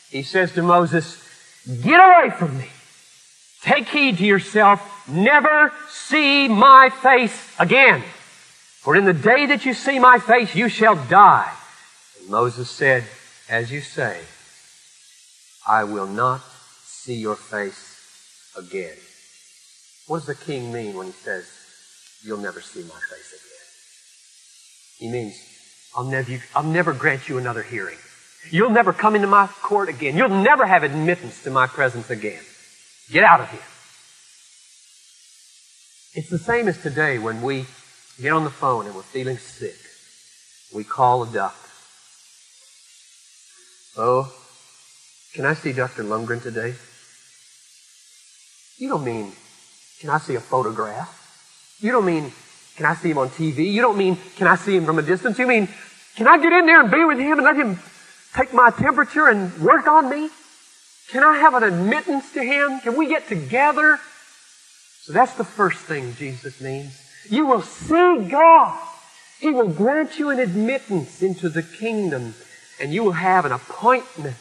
he 0.10 0.24
says 0.24 0.54
to 0.54 0.64
Moses, 0.64 1.22
Get 1.84 2.00
away 2.00 2.30
from 2.32 2.58
me. 2.58 2.70
Take 3.62 3.90
heed 3.90 4.18
to 4.20 4.26
yourself. 4.26 4.80
Never 5.10 5.74
see 5.90 6.48
my 6.48 6.90
face 6.90 7.54
again. 7.60 8.02
For 8.80 8.96
in 8.96 9.04
the 9.04 9.14
day 9.14 9.46
that 9.48 9.66
you 9.66 9.74
see 9.74 10.00
my 10.00 10.20
face, 10.20 10.56
you 10.56 10.70
shall 10.70 10.96
die. 11.08 11.54
Moses 12.30 12.70
said, 12.70 13.04
As 13.50 13.70
you 13.70 13.82
say, 13.82 14.22
I 15.68 15.84
will 15.84 16.08
not 16.08 16.42
see 16.86 17.16
your 17.16 17.36
face 17.36 18.54
again. 18.58 18.96
What 20.08 20.20
does 20.20 20.28
the 20.28 20.36
king 20.36 20.72
mean 20.72 20.96
when 20.96 21.08
he 21.08 21.14
says, 21.14 21.46
You'll 22.24 22.38
never 22.38 22.62
see 22.62 22.84
my 22.84 23.00
face 23.12 23.34
again? 23.34 25.10
He 25.12 25.12
means, 25.12 25.59
I'll 25.96 26.06
never, 26.06 26.44
I'll 26.56 26.64
never 26.64 26.94
grant 26.94 27.28
you 27.28 27.38
another 27.38 27.64
hearing. 27.64 27.98
You'll 28.52 28.70
never 28.70 28.94
come 28.94 29.16
into 29.16 29.28
my 29.28 29.48
court 29.48 29.90
again. 29.90 30.16
You'll 30.16 30.30
never 30.30 30.66
have 30.66 30.84
admittance 30.84 31.44
to 31.44 31.52
my 31.52 31.68
presence 31.68 32.10
again. 32.10 32.42
Get 33.12 33.24
out 33.24 33.42
of 33.42 33.50
here. 33.52 33.60
It's 36.14 36.30
the 36.30 36.40
same 36.40 36.68
as 36.68 36.82
today 36.82 37.20
when 37.20 37.42
we 37.42 37.66
get 38.20 38.32
on 38.34 38.44
the 38.44 38.50
phone 38.50 38.86
and 38.86 38.96
we're 38.96 39.02
feeling 39.02 39.38
sick. 39.38 39.76
We 40.74 40.84
call 40.84 41.24
a 41.24 41.28
doctor. 41.28 41.70
Oh, 43.98 44.34
can 45.34 45.46
I 45.46 45.54
see 45.54 45.74
Dr. 45.74 46.04
Lundgren 46.04 46.42
today? 46.42 46.74
You 48.78 48.90
don't 48.90 49.04
mean, 49.04 49.34
can 50.00 50.10
I 50.10 50.18
see 50.20 50.36
a 50.36 50.40
photograph? 50.40 51.78
You 51.80 51.92
don't 51.92 52.06
mean, 52.06 52.32
can 52.80 52.86
I 52.86 52.96
see 52.96 53.12
him 53.12 53.18
on 53.18 53.28
TV? 53.28 53.70
You 53.70 53.82
don't 53.82 53.98
mean, 53.98 54.18
can 54.38 54.48
I 54.48 54.56
see 54.56 54.78
him 54.78 54.86
from 54.86 55.00
a 55.00 55.02
distance? 55.02 55.38
You 55.38 55.48
mean, 55.48 55.68
can 56.16 56.30
I 56.30 56.38
get 56.42 56.54
in 56.54 56.66
there 56.66 56.80
and 56.80 56.90
be 56.90 57.04
with 57.04 57.20
him 57.20 57.34
and 57.34 57.44
let 57.44 57.58
him 57.58 57.78
take 58.34 58.54
my 58.54 58.70
temperature 58.70 59.28
and 59.28 59.52
work 59.60 59.86
on 59.86 60.10
me? 60.10 60.30
Can 61.10 61.22
I 61.22 61.40
have 61.40 61.56
an 61.56 61.64
admittance 61.64 62.32
to 62.32 62.42
him? 62.42 62.80
Can 62.80 62.96
we 62.96 63.08
get 63.08 63.28
together? 63.28 64.00
So 65.02 65.12
that's 65.12 65.34
the 65.34 65.44
first 65.44 65.80
thing 65.80 66.16
Jesus 66.16 66.62
means. 66.62 66.98
You 67.30 67.48
will 67.48 67.64
see 67.64 68.30
God. 68.30 68.80
He 69.42 69.52
will 69.52 69.68
grant 69.68 70.18
you 70.18 70.30
an 70.30 70.40
admittance 70.40 71.22
into 71.22 71.50
the 71.50 71.64
kingdom 71.64 72.34
and 72.80 72.94
you 72.94 73.04
will 73.04 73.12
have 73.12 73.44
an 73.44 73.52
appointment 73.52 74.38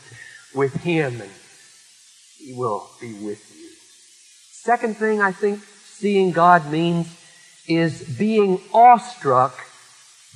with 0.54 0.74
Him 0.82 1.20
and 1.20 1.30
He 2.38 2.52
will 2.52 2.88
be 3.00 3.14
with 3.14 3.42
you. 3.58 3.68
Second 4.52 4.96
thing 4.96 5.20
I 5.20 5.32
think 5.32 5.60
seeing 5.64 6.30
God 6.30 6.70
means 6.70 7.08
is 7.68 8.02
being 8.18 8.60
awestruck 8.72 9.54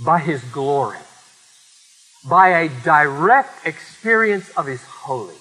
by 0.04 0.18
His 0.18 0.42
glory, 0.44 0.98
by 2.28 2.48
a 2.48 2.68
direct 2.84 3.66
experience 3.66 4.50
of 4.50 4.66
His 4.66 4.82
holiness. 4.82 5.38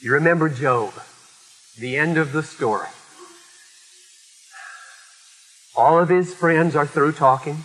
You 0.00 0.12
remember 0.12 0.48
Job, 0.48 0.92
the 1.78 1.96
end 1.96 2.18
of 2.18 2.32
the 2.32 2.42
story. 2.42 2.88
All 5.76 5.98
of 5.98 6.08
his 6.08 6.32
friends 6.32 6.76
are 6.76 6.86
through 6.86 7.12
talking. 7.12 7.64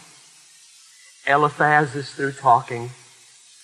Eliphaz 1.27 1.95
is 1.95 2.09
through 2.09 2.31
talking. 2.31 2.89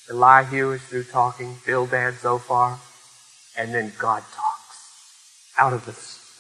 Elihu 0.10 0.72
is 0.72 0.84
through 0.84 1.06
talking, 1.06 1.56
Bildad, 1.66 2.20
Zophar, 2.20 2.78
and 3.58 3.74
then 3.74 3.92
God 3.98 4.22
talks 4.36 5.54
out 5.58 5.74
of 5.74 5.86
the, 5.86 5.94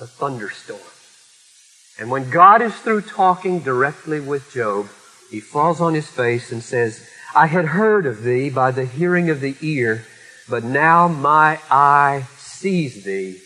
the 0.04 0.08
thunderstorm. 0.08 0.95
And 1.98 2.12
when 2.12 2.30
God 2.30 2.62
is 2.62 2.76
through 2.76 3.02
talking 3.02 3.62
directly 3.62 4.20
with 4.20 4.52
Job, 4.52 4.90
he 5.32 5.40
falls 5.40 5.80
on 5.80 5.94
his 5.94 6.08
face 6.08 6.52
and 6.52 6.62
says, 6.62 7.08
I 7.34 7.48
had 7.48 7.66
heard 7.66 8.06
of 8.06 8.24
thee 8.24 8.50
by 8.50 8.72
the 8.72 8.86
hearing 8.86 9.30
of 9.30 9.42
the 9.42 9.56
ear, 9.62 10.06
but 10.50 10.64
now 10.64 11.08
my 11.08 11.60
eye 11.72 12.28
sees 12.38 13.04
thee. 13.04 13.40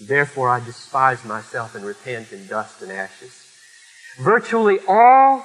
Therefore 0.00 0.48
I 0.50 0.60
despise 0.60 1.24
myself 1.24 1.74
and 1.74 1.84
repent 1.84 2.32
in 2.32 2.46
dust 2.46 2.82
and 2.82 2.92
ashes. 2.92 3.40
Virtually 4.18 4.78
all 4.88 5.44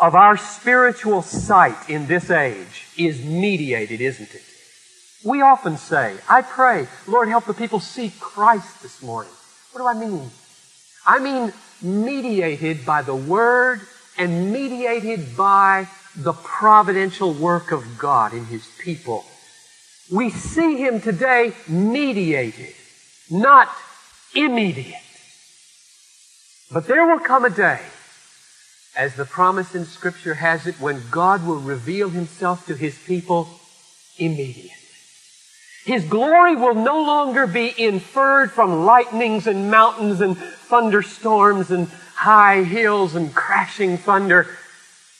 of 0.00 0.14
our 0.14 0.36
spiritual 0.36 1.22
sight 1.22 1.88
in 1.88 2.06
this 2.06 2.30
age 2.30 2.86
is 2.96 3.24
mediated, 3.24 4.00
isn't 4.00 4.34
it? 4.34 4.42
We 5.24 5.42
often 5.42 5.76
say, 5.76 6.16
I 6.28 6.42
pray, 6.42 6.86
Lord, 7.08 7.28
help 7.28 7.46
the 7.46 7.54
people 7.54 7.80
see 7.80 8.12
Christ 8.20 8.82
this 8.82 9.02
morning. 9.02 9.32
What 9.72 9.80
do 9.80 9.86
I 9.88 9.94
mean? 9.94 10.30
I 11.08 11.20
mean 11.20 11.54
mediated 11.80 12.84
by 12.84 13.00
the 13.00 13.16
Word 13.16 13.80
and 14.18 14.52
mediated 14.52 15.38
by 15.38 15.88
the 16.14 16.34
providential 16.34 17.32
work 17.32 17.72
of 17.72 17.96
God 17.96 18.34
in 18.34 18.44
His 18.44 18.68
people. 18.78 19.24
We 20.12 20.28
see 20.28 20.76
Him 20.76 21.00
today 21.00 21.54
mediated, 21.66 22.74
not 23.30 23.70
immediate. 24.34 25.00
But 26.70 26.86
there 26.86 27.06
will 27.06 27.20
come 27.20 27.46
a 27.46 27.50
day 27.50 27.80
as 28.94 29.14
the 29.14 29.24
promise 29.24 29.74
in 29.74 29.86
Scripture 29.86 30.34
has 30.34 30.66
it, 30.66 30.78
when 30.78 31.00
God 31.10 31.46
will 31.46 31.60
reveal 31.60 32.10
Himself 32.10 32.66
to 32.66 32.74
His 32.74 32.98
people 32.98 33.48
immediately. 34.18 34.77
His 35.88 36.04
glory 36.04 36.54
will 36.54 36.74
no 36.74 37.02
longer 37.02 37.46
be 37.46 37.72
inferred 37.82 38.50
from 38.50 38.84
lightnings 38.84 39.46
and 39.46 39.70
mountains 39.70 40.20
and 40.20 40.36
thunderstorms 40.36 41.70
and 41.70 41.88
high 42.14 42.62
hills 42.62 43.14
and 43.14 43.34
crashing 43.34 43.96
thunder. 43.96 44.46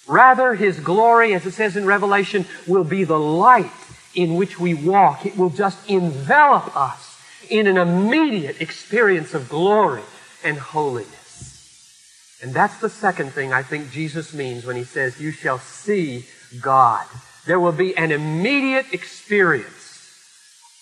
Rather, 0.07 0.55
His 0.55 0.79
glory, 0.79 1.33
as 1.33 1.47
it 1.47 1.53
says 1.53 1.75
in 1.79 1.87
Revelation, 1.87 2.45
will 2.67 2.85
be 2.85 3.05
the 3.05 3.19
light 3.19 3.71
in 4.15 4.35
which 4.35 4.61
we 4.61 4.75
walk. 4.75 5.25
It 5.25 5.39
will 5.39 5.49
just 5.49 5.89
envelop 5.89 6.77
us 6.77 7.19
in 7.49 7.67
an 7.67 7.79
immediate 7.79 8.61
experience 8.61 9.33
of 9.33 9.49
glory 9.49 10.03
and 10.45 10.59
holiness. 10.59 12.39
And 12.43 12.53
that's 12.53 12.79
the 12.79 12.91
second 12.91 13.31
thing 13.31 13.55
I 13.55 13.63
think 13.63 13.91
Jesus 13.91 14.35
means 14.35 14.67
when 14.67 14.77
he 14.77 14.85
says, 14.85 15.19
You 15.19 15.31
shall 15.31 15.61
see 15.61 16.27
God. 16.61 17.07
There 17.47 17.59
will 17.59 17.73
be 17.73 17.97
an 17.97 18.13
immediate 18.13 18.93
experience 18.93 19.88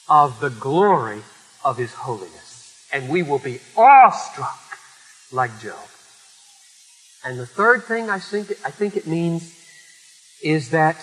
of 0.08 0.40
the 0.40 0.50
glory 0.50 1.22
of 1.64 1.76
his 1.76 1.92
holiness. 1.92 2.86
And 2.92 3.08
we 3.08 3.22
will 3.22 3.38
be 3.38 3.60
awestruck 3.76 4.60
like 5.32 5.60
Job. 5.60 5.88
And 7.24 7.38
the 7.38 7.46
third 7.46 7.84
thing 7.84 8.08
I 8.08 8.20
think, 8.20 8.52
I 8.64 8.70
think 8.70 8.96
it 8.96 9.06
means 9.06 9.52
is 10.42 10.70
that 10.70 10.96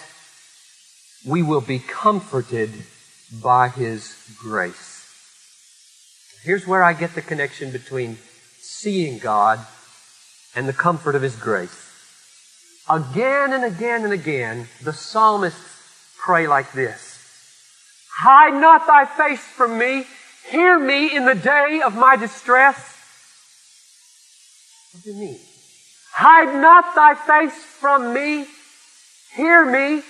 we 1.25 1.41
will 1.41 1.61
be 1.61 1.79
comforted 1.79 2.71
by 3.41 3.69
His 3.69 4.15
grace. 4.37 5.01
Here's 6.43 6.67
where 6.67 6.83
I 6.83 6.93
get 6.93 7.15
the 7.15 7.21
connection 7.21 7.71
between 7.71 8.17
seeing 8.59 9.19
God 9.19 9.59
and 10.55 10.67
the 10.67 10.73
comfort 10.73 11.15
of 11.15 11.21
His 11.21 11.35
grace. 11.35 11.79
Again 12.89 13.53
and 13.53 13.63
again 13.63 14.03
and 14.03 14.13
again, 14.13 14.67
the 14.81 14.93
psalmists 14.93 15.77
pray 16.19 16.47
like 16.47 16.73
this. 16.73 17.12
Hide 18.19 18.59
not 18.59 18.87
thy 18.87 19.05
face 19.05 19.41
from 19.41 19.77
me. 19.77 20.05
Hear 20.49 20.77
me 20.79 21.15
in 21.15 21.25
the 21.25 21.35
day 21.35 21.81
of 21.83 21.95
my 21.95 22.15
distress. 22.15 22.77
What 24.93 25.03
do 25.03 25.11
you 25.11 25.15
mean? 25.17 25.39
Hide 26.13 26.61
not 26.61 26.93
thy 26.95 27.15
face 27.15 27.55
from 27.55 28.13
me. 28.13 28.45
Hear 29.35 29.65
me. 29.65 30.01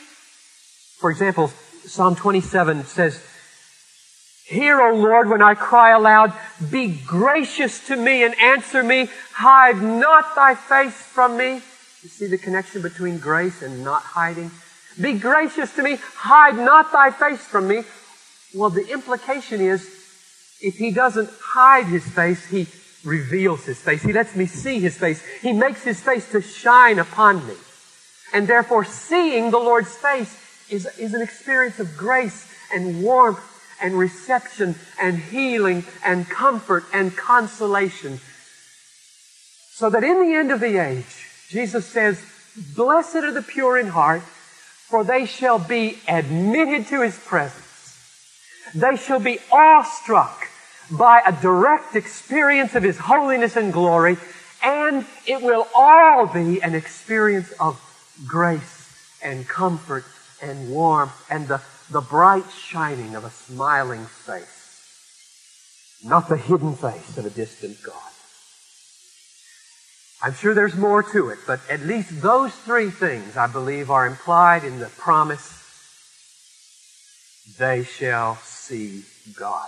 For 1.00 1.12
example, 1.12 1.48
Psalm 1.86 2.16
27 2.16 2.84
says, 2.86 3.24
Hear, 4.46 4.82
O 4.82 4.94
Lord, 4.94 5.30
when 5.30 5.42
I 5.42 5.54
cry 5.54 5.92
aloud. 5.92 6.34
Be 6.70 6.90
gracious 7.08 7.88
to 7.88 7.96
me 7.96 8.24
and 8.24 8.38
answer 8.40 8.84
me. 8.84 9.10
Hide 9.32 9.82
not 9.82 10.36
thy 10.36 10.56
face 10.56 10.94
from 10.94 11.38
me. 11.38 11.62
You 12.02 12.10
see 12.10 12.28
the 12.28 12.38
connection 12.38 12.82
between 12.82 13.18
grace 13.20 13.62
and 13.62 13.84
not 13.84 14.04
hiding? 14.04 14.52
Be 15.00 15.14
gracious 15.14 15.74
to 15.76 15.84
me. 15.84 15.98
Hide 16.16 16.56
not 16.56 16.92
thy 16.92 17.12
face 17.12 17.42
from 17.42 17.68
me. 17.68 17.84
Well, 18.54 18.70
the 18.70 18.88
implication 18.88 19.62
is 19.62 19.82
if 20.62 20.78
he 20.78 20.92
doesn't 20.92 21.30
hide 21.42 21.86
his 21.86 22.08
face, 22.08 22.46
he 22.46 22.68
reveals 23.04 23.66
his 23.66 23.80
face. 23.80 24.02
He 24.02 24.14
lets 24.14 24.36
me 24.36 24.46
see 24.46 24.80
his 24.80 24.98
face. 24.98 25.24
He 25.42 25.52
makes 25.52 25.84
his 25.84 26.00
face 26.00 26.32
to 26.32 26.42
shine 26.42 27.00
upon 27.00 27.46
me. 27.48 27.56
And 28.34 28.48
therefore, 28.48 28.86
seeing 28.86 29.52
the 29.52 29.60
Lord's 29.60 29.94
face 29.96 30.36
is, 30.70 30.88
is 30.98 31.14
an 31.14 31.22
experience 31.22 31.80
of 31.80 31.98
grace 31.98 32.48
and 32.74 33.04
warmth 33.04 33.42
and 33.82 33.98
reception 33.98 34.76
and 35.02 35.18
healing 35.18 35.84
and 36.06 36.28
comfort 36.30 36.86
and 36.94 37.16
consolation. 37.16 38.20
So 39.72 39.90
that 39.90 40.04
in 40.04 40.20
the 40.20 40.36
end 40.36 40.52
of 40.52 40.60
the 40.60 40.78
age, 40.78 41.28
Jesus 41.50 41.86
says, 41.86 42.24
Blessed 42.76 43.16
are 43.16 43.32
the 43.32 43.42
pure 43.42 43.78
in 43.78 43.88
heart, 43.88 44.24
for 44.94 45.04
they 45.04 45.26
shall 45.26 45.58
be 45.58 45.98
admitted 46.08 46.86
to 46.86 47.02
his 47.02 47.18
presence. 47.18 47.98
They 48.76 48.96
shall 48.96 49.20
be 49.20 49.40
awestruck 49.52 50.48
by 50.92 51.20
a 51.26 51.32
direct 51.32 51.96
experience 51.96 52.76
of 52.76 52.84
his 52.84 53.00
holiness 53.00 53.56
and 53.56 53.74
glory, 53.74 54.18
and 54.64 55.04
it 55.26 55.42
will 55.42 55.66
all 55.74 56.28
be 56.28 56.62
an 56.62 56.76
experience 56.76 57.52
of 57.60 57.82
grace 58.28 59.18
and 59.24 59.48
comfort 59.48 60.06
and 60.44 60.70
warmth 60.70 61.26
and 61.28 61.48
the, 61.48 61.60
the 61.90 62.02
bright 62.02 62.52
shining 62.52 63.16
of 63.16 63.24
a 63.26 63.32
smiling 63.32 64.06
face, 64.06 65.98
not 66.06 66.30
the 66.30 66.38
hidden 66.38 66.76
face 66.76 67.18
of 67.18 67.26
a 67.26 67.32
distant 67.32 67.82
God. 67.82 68.13
I'm 70.24 70.34
sure 70.34 70.54
there's 70.54 70.76
more 70.76 71.04
to 71.04 71.30
it, 71.30 71.40
but 71.46 71.60
at 71.70 71.82
least 71.82 72.22
those 72.22 72.54
three 72.54 72.90
things, 72.90 73.36
I 73.36 73.48
believe, 73.48 73.92
are 73.92 74.08
implied 74.08 74.64
in 74.64 74.80
the 74.80 74.86
promise 74.86 75.60
they 77.60 77.84
shall 77.84 78.38
see 78.38 79.04
God. 79.38 79.68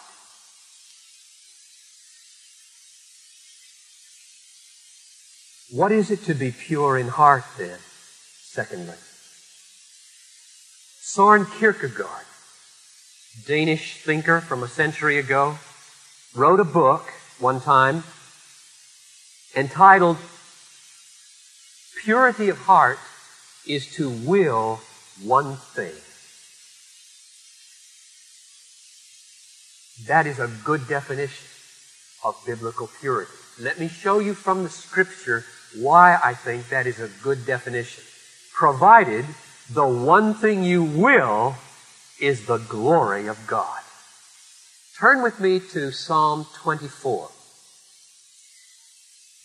What 5.71 5.91
is 5.91 6.09
it 6.09 6.24
to 6.24 6.33
be 6.33 6.51
pure 6.51 6.97
in 6.97 7.09
heart 7.09 7.43
then? 7.57 7.77
Secondly, 8.39 8.95
Soren 11.01 11.45
Kierkegaard, 11.45 12.25
Danish 13.45 13.97
thinker 13.97 14.39
from 14.39 14.63
a 14.63 14.69
century 14.69 15.17
ago, 15.17 15.58
wrote 16.34 16.62
a 16.62 16.63
book 16.63 17.12
one 17.39 17.60
time 17.60 18.06
entitled 19.53 20.17
Purity 22.06 22.50
of 22.50 22.60
Heart 22.60 23.00
is 23.68 23.91
to 23.96 24.12
will 24.12 24.80
one 25.24 25.56
thing. 25.56 25.96
That 30.08 30.28
is 30.28 30.38
a 30.38 30.52
good 30.63 30.88
definition 30.88 31.48
of 32.24 32.39
biblical 32.46 32.91
purity. 33.00 33.32
Let 33.60 33.80
me 33.80 33.88
show 33.88 34.20
you 34.20 34.36
from 34.36 34.62
the 34.62 34.70
scripture 34.70 35.46
why 35.80 36.20
I 36.24 36.36
think 36.36 36.70
that 36.70 36.86
is 36.86 37.00
a 37.00 37.10
good 37.24 37.44
definition. 37.48 38.04
Provided 38.54 39.26
the 39.72 39.88
one 39.88 40.36
thing 40.36 40.63
you 40.63 40.84
will 40.84 41.56
is 42.22 42.46
the 42.46 42.58
glory 42.58 43.26
of 43.26 43.48
God. 43.48 43.82
Turn 45.00 45.24
with 45.24 45.39
me 45.39 45.60
to 45.72 45.91
Psalm 45.91 46.46
24. 46.62 47.32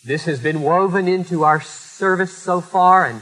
This 0.03 0.25
has 0.25 0.39
been 0.39 0.61
woven 0.61 1.07
into 1.07 1.43
our 1.43 1.61
service 1.61 2.35
so 2.35 2.59
far, 2.59 3.05
and 3.05 3.21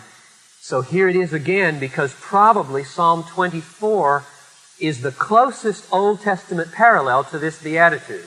so 0.62 0.82
here 0.82 1.10
it 1.10 1.16
is 1.16 1.34
again 1.34 1.78
because 1.78 2.14
probably 2.14 2.86
Psalm 2.86 3.24
24 3.24 4.24
is 4.80 5.02
the 5.02 5.12
closest 5.12 5.86
Old 5.92 6.22
Testament 6.22 6.72
parallel 6.72 7.26
to 7.26 7.38
this 7.38 7.62
beatitude. 7.62 8.26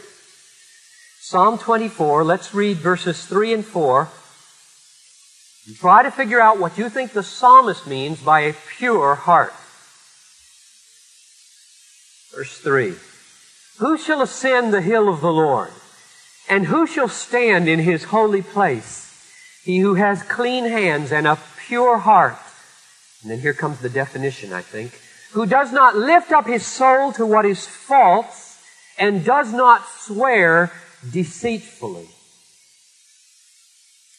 Psalm 1.20 1.56
24, 1.56 2.24
let's 2.24 2.52
read 2.52 2.76
verses 2.76 3.24
3 3.24 3.54
and 3.54 3.64
4. 3.64 4.08
And 5.66 5.76
try 5.76 6.02
to 6.02 6.10
figure 6.10 6.40
out 6.40 6.58
what 6.58 6.76
you 6.76 6.90
think 6.90 7.12
the 7.12 7.22
psalmist 7.22 7.86
means 7.86 8.20
by 8.20 8.40
a 8.40 8.54
pure 8.76 9.14
heart. 9.14 9.54
Verse 12.34 12.58
3. 12.58 12.94
Who 13.78 13.96
shall 13.96 14.20
ascend 14.20 14.74
the 14.74 14.82
hill 14.82 15.08
of 15.08 15.20
the 15.20 15.32
Lord? 15.32 15.70
And 16.52 16.66
who 16.66 16.86
shall 16.86 17.08
stand 17.08 17.66
in 17.66 17.78
his 17.78 18.04
holy 18.04 18.42
place? 18.42 19.08
He 19.64 19.78
who 19.78 19.94
has 19.94 20.22
clean 20.22 20.64
hands 20.66 21.10
and 21.10 21.26
a 21.26 21.38
pure 21.66 21.96
heart. 21.96 22.36
And 23.22 23.30
then 23.30 23.40
here 23.40 23.54
comes 23.54 23.78
the 23.80 23.88
definition, 23.88 24.52
I 24.52 24.60
think 24.60 24.92
who 25.32 25.46
does 25.46 25.72
not 25.72 25.96
lift 25.96 26.30
up 26.30 26.46
his 26.46 26.66
soul 26.66 27.10
to 27.14 27.24
what 27.24 27.46
is 27.46 27.66
false 27.66 28.62
and 28.98 29.24
does 29.24 29.50
not 29.50 29.82
swear 29.88 30.70
deceitfully. 31.10 32.06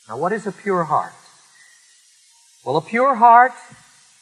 Now, 0.10 0.17
what 0.17 0.34
is 0.34 0.48
a 0.48 0.52
pure 0.52 0.86
heart? 0.86 1.13
Well, 2.65 2.78
a 2.78 2.82
pure 2.82 3.13
heart 3.13 3.54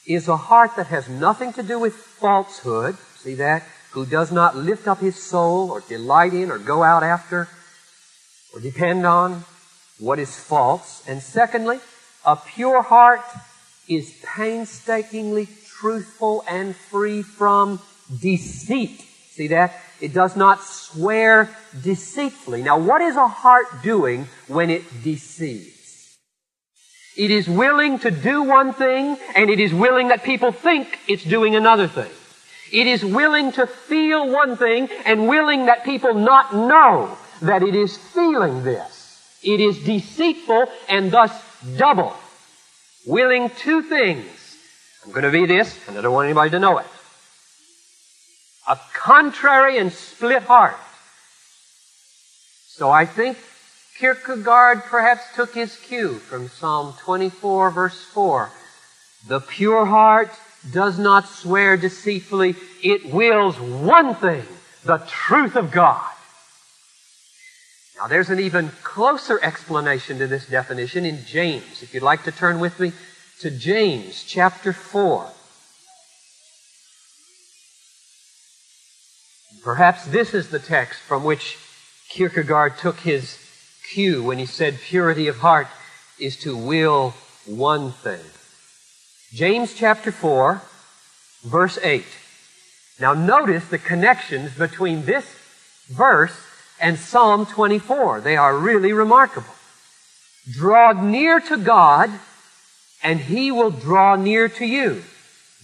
is 0.06 0.28
a 0.28 0.36
heart 0.36 0.76
that 0.76 0.88
has 0.88 1.08
nothing 1.08 1.54
to 1.54 1.64
do 1.64 1.80
with 1.80 1.94
falsehood. 1.94 2.98
See 3.16 3.36
that? 3.36 3.64
Who 3.92 4.06
does 4.06 4.30
not 4.34 4.58
lift 4.58 4.86
up 4.86 5.00
his 5.00 5.16
soul 5.16 5.72
or 5.72 5.80
delight 5.80 6.34
in 6.34 6.52
or 6.52 6.58
go 6.58 6.84
out 6.84 7.04
after 7.04 7.48
or 8.54 8.60
depend 8.60 9.06
on 9.06 9.44
what 10.00 10.20
is 10.20 10.36
false. 10.36 11.04
And 11.08 11.22
secondly, 11.22 11.80
a 12.26 12.36
pure 12.36 12.82
heart 12.82 13.22
is 13.88 14.14
painstakingly 14.24 15.48
truthful 15.68 16.44
and 16.48 16.76
free 16.76 17.22
from 17.22 17.80
deceit. 18.20 19.02
See 19.32 19.48
that? 19.48 19.74
It 20.00 20.14
does 20.14 20.36
not 20.36 20.62
swear 20.62 21.50
deceitfully. 21.84 22.64
Now, 22.64 22.78
what 22.78 23.02
is 23.02 23.16
a 23.16 23.28
heart 23.28 23.68
doing 23.84 24.28
when 24.48 24.70
it 24.70 24.84
deceives? 25.04 26.18
It 27.18 27.30
is 27.30 27.48
willing 27.48 28.00
to 28.00 28.12
do 28.12 28.44
one 28.44 28.74
thing, 28.74 29.18
and 29.36 29.50
it 29.50 29.60
is 29.60 29.74
willing 29.74 30.08
that 30.10 30.24
people 30.24 30.52
think 30.52 31.00
it's 31.08 31.24
doing 31.24 31.56
another 31.56 31.88
thing. 31.88 32.10
It 32.72 32.88
is 32.88 33.04
willing 33.04 33.52
to 33.54 33.68
feel 33.68 34.32
one 34.32 34.56
thing, 34.58 34.90
and 35.06 35.28
willing 35.28 35.66
that 35.66 35.84
people 35.84 36.14
not 36.14 36.54
know 36.54 37.18
that 37.42 37.64
it 37.64 37.76
is 37.76 37.98
feeling 37.98 38.64
this. 38.64 39.40
It 39.44 39.60
is 39.60 39.84
deceitful 39.84 40.68
and 40.88 41.12
thus 41.12 41.32
double. 41.78 42.14
Willing 43.06 43.50
two 43.50 43.82
things 43.82 44.42
I'm 45.04 45.12
going 45.12 45.24
to 45.24 45.32
be 45.32 45.48
this, 45.48 45.76
and 45.88 45.98
I 45.98 46.02
don't 46.02 46.14
want 46.14 46.26
anybody 46.26 46.52
to 46.52 46.60
know 46.60 46.78
it. 46.78 46.86
A 48.68 48.78
contrary 48.94 49.80
and 49.80 49.92
split 49.92 50.44
heart. 50.44 50.78
So 52.68 52.92
I 52.92 53.06
think 53.06 53.38
Kierkegaard 53.98 54.84
perhaps 54.84 55.24
took 55.36 55.56
his 55.56 55.76
cue 55.76 56.20
from 56.20 56.50
Psalm 56.50 56.94
24 57.00 57.72
verse 57.72 58.04
4. 58.04 58.52
The 59.28 59.40
pure 59.40 59.86
heart 59.86 60.32
does 60.72 61.00
not 61.00 61.28
swear 61.28 61.78
deceitfully. 61.78 62.56
It 62.84 63.12
wills 63.12 63.60
one 63.60 64.14
thing, 64.14 64.46
the 64.84 64.98
truth 65.00 65.56
of 65.56 65.72
God. 65.72 66.11
Now 68.02 68.08
there's 68.08 68.32
an 68.32 68.40
even 68.40 68.72
closer 68.82 69.40
explanation 69.44 70.18
to 70.18 70.26
this 70.26 70.48
definition 70.48 71.06
in 71.06 71.24
James. 71.24 71.84
If 71.84 71.94
you'd 71.94 72.02
like 72.02 72.24
to 72.24 72.32
turn 72.32 72.60
with 72.60 72.80
me 72.80 72.94
to 73.42 73.52
James 73.52 74.24
chapter 74.24 74.74
4. 74.74 75.28
Perhaps 79.64 80.06
this 80.06 80.34
is 80.34 80.50
the 80.50 80.58
text 80.58 81.00
from 81.02 81.24
which 81.24 81.60
Kierkegaard 82.10 82.80
took 82.80 83.02
his 83.02 83.38
cue 83.94 84.24
when 84.24 84.40
he 84.40 84.48
said 84.48 84.80
purity 84.82 85.28
of 85.28 85.38
heart 85.38 85.68
is 86.20 86.36
to 86.38 86.58
will 86.58 87.14
one 87.46 87.92
thing. 87.92 88.26
James 89.32 89.76
chapter 89.76 90.12
4, 90.12 90.60
verse 91.44 91.78
8. 91.84 92.04
Now 93.00 93.14
notice 93.14 93.68
the 93.68 93.78
connections 93.78 94.58
between 94.58 95.06
this 95.06 95.36
verse 95.88 96.34
and 96.82 96.98
Psalm 96.98 97.46
24. 97.46 98.22
They 98.22 98.36
are 98.36 98.58
really 98.58 98.92
remarkable. 98.92 99.54
Draw 100.52 100.94
near 101.04 101.40
to 101.40 101.58
God, 101.58 102.10
and 103.04 103.20
He 103.20 103.52
will 103.52 103.72
draw 103.72 104.16
near 104.16 104.50
to 104.50 104.66
you. 104.66 105.04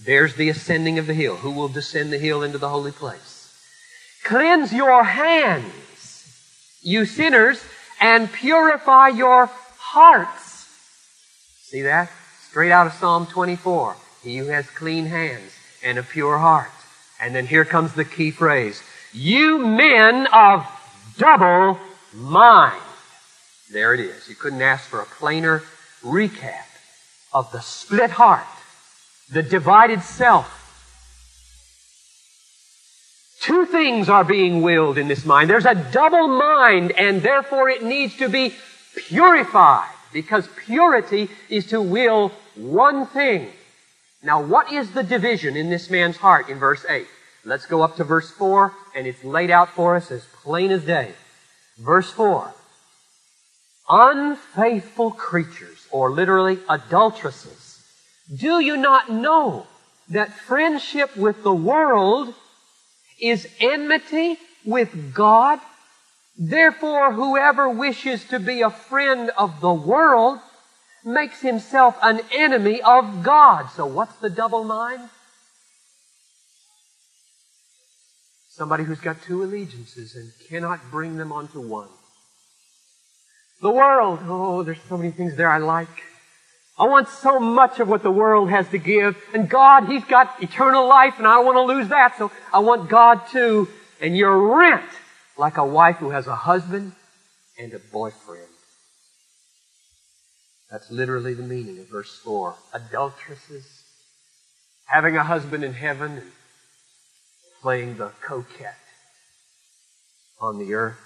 There's 0.04 0.36
the 0.36 0.48
ascending 0.48 0.98
of 0.98 1.06
the 1.06 1.14
hill. 1.14 1.36
Who 1.36 1.50
will 1.50 1.68
descend 1.68 2.12
the 2.12 2.18
hill 2.18 2.42
into 2.42 2.58
the 2.58 2.68
holy 2.68 2.92
place? 2.92 3.34
Cleanse 4.24 4.72
your 4.72 5.02
hands, 5.02 5.64
you 6.82 7.04
sinners, 7.04 7.62
and 8.00 8.32
purify 8.32 9.08
your 9.08 9.50
hearts. 9.78 10.66
See 11.62 11.82
that? 11.82 12.10
Straight 12.48 12.70
out 12.70 12.86
of 12.86 12.92
Psalm 12.94 13.26
24. 13.26 13.96
He 14.22 14.36
who 14.38 14.46
has 14.46 14.70
clean 14.70 15.06
hands 15.06 15.52
and 15.82 15.98
a 15.98 16.02
pure 16.02 16.38
heart. 16.38 16.70
And 17.20 17.34
then 17.34 17.46
here 17.46 17.64
comes 17.64 17.92
the 17.94 18.04
key 18.04 18.30
phrase. 18.30 18.82
You 19.12 19.58
men 19.58 20.28
of 20.32 20.66
double 21.18 21.78
mind. 22.14 22.80
There 23.70 23.92
it 23.92 24.00
is. 24.00 24.28
You 24.28 24.34
couldn't 24.34 24.62
ask 24.62 24.88
for 24.88 25.00
a 25.00 25.04
plainer 25.04 25.62
recap 26.02 26.64
of 27.32 27.52
the 27.52 27.60
split 27.60 28.10
heart, 28.10 28.46
the 29.30 29.42
divided 29.42 30.00
self. 30.02 30.54
Two 33.40 33.66
things 33.66 34.08
are 34.08 34.24
being 34.24 34.62
willed 34.62 34.98
in 34.98 35.08
this 35.08 35.24
mind. 35.24 35.50
There's 35.50 35.66
a 35.66 35.74
double 35.74 36.28
mind, 36.28 36.92
and 36.92 37.22
therefore 37.22 37.68
it 37.68 37.82
needs 37.82 38.16
to 38.16 38.28
be 38.28 38.54
purified, 38.96 39.90
because 40.12 40.48
purity 40.66 41.28
is 41.48 41.66
to 41.66 41.80
will 41.80 42.32
one 42.56 43.06
thing. 43.06 43.48
Now, 44.22 44.42
what 44.42 44.72
is 44.72 44.90
the 44.90 45.02
division 45.02 45.56
in 45.56 45.70
this 45.70 45.88
man's 45.88 46.16
heart 46.16 46.48
in 46.48 46.58
verse 46.58 46.84
8? 46.88 47.06
Let's 47.44 47.66
go 47.66 47.82
up 47.82 47.96
to 47.96 48.04
verse 48.04 48.30
4, 48.32 48.74
and 48.96 49.06
it's 49.06 49.22
laid 49.22 49.50
out 49.50 49.70
for 49.70 49.94
us 49.94 50.10
as 50.10 50.26
plain 50.48 50.70
as 50.70 50.82
day. 50.82 51.12
Verse 51.76 52.10
4. 52.10 52.54
Unfaithful 53.90 55.10
creatures, 55.10 55.86
or 55.90 56.10
literally 56.10 56.58
adulteresses, 56.70 57.84
do 58.34 58.58
you 58.58 58.78
not 58.78 59.10
know 59.10 59.66
that 60.08 60.32
friendship 60.32 61.14
with 61.18 61.42
the 61.42 61.52
world 61.52 62.32
is 63.20 63.46
enmity 63.60 64.38
with 64.64 65.12
God? 65.12 65.60
Therefore, 66.38 67.12
whoever 67.12 67.68
wishes 67.68 68.24
to 68.28 68.38
be 68.38 68.62
a 68.62 68.70
friend 68.70 69.30
of 69.36 69.60
the 69.60 69.74
world 69.74 70.38
makes 71.04 71.42
himself 71.42 71.98
an 72.02 72.22
enemy 72.32 72.80
of 72.80 73.22
God. 73.22 73.66
So 73.76 73.84
what's 73.84 74.16
the 74.16 74.30
double 74.30 74.64
mind? 74.64 75.10
Somebody 78.58 78.82
who's 78.82 78.98
got 78.98 79.22
two 79.22 79.44
allegiances 79.44 80.16
and 80.16 80.32
cannot 80.48 80.80
bring 80.90 81.16
them 81.16 81.30
onto 81.30 81.60
one. 81.60 81.86
The 83.62 83.70
world, 83.70 84.18
oh, 84.24 84.64
there's 84.64 84.82
so 84.88 84.98
many 84.98 85.12
things 85.12 85.36
there 85.36 85.48
I 85.48 85.58
like. 85.58 86.02
I 86.76 86.88
want 86.88 87.08
so 87.08 87.38
much 87.38 87.78
of 87.78 87.88
what 87.88 88.02
the 88.02 88.10
world 88.10 88.50
has 88.50 88.68
to 88.70 88.78
give. 88.78 89.16
And 89.32 89.48
God, 89.48 89.86
He's 89.86 90.02
got 90.04 90.42
eternal 90.42 90.88
life 90.88 91.14
and 91.18 91.26
I 91.28 91.34
don't 91.34 91.46
want 91.46 91.56
to 91.56 91.72
lose 91.72 91.88
that. 91.90 92.18
So 92.18 92.32
I 92.52 92.58
want 92.58 92.90
God 92.90 93.28
too. 93.28 93.68
And 94.00 94.16
you're 94.16 94.56
rent 94.56 94.90
like 95.36 95.56
a 95.56 95.64
wife 95.64 95.98
who 95.98 96.10
has 96.10 96.26
a 96.26 96.34
husband 96.34 96.90
and 97.60 97.72
a 97.72 97.78
boyfriend. 97.78 98.42
That's 100.68 100.90
literally 100.90 101.34
the 101.34 101.44
meaning 101.44 101.78
of 101.78 101.88
verse 101.88 102.18
4. 102.24 102.56
Adulteresses, 102.74 103.84
having 104.86 105.16
a 105.16 105.22
husband 105.22 105.62
in 105.62 105.74
heaven 105.74 106.22
playing 107.60 107.96
the 107.96 108.12
coquette 108.20 108.74
on 110.40 110.58
the 110.58 110.74
earth. 110.74 110.98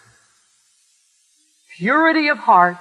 Purity 1.76 2.28
of 2.28 2.38
heart 2.38 2.78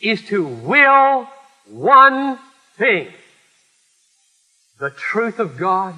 is 0.00 0.22
to 0.26 0.46
will 0.46 1.28
one 1.68 2.38
thing. 2.76 3.08
The 4.78 4.90
truth 4.90 5.40
of 5.40 5.56
God 5.56 5.94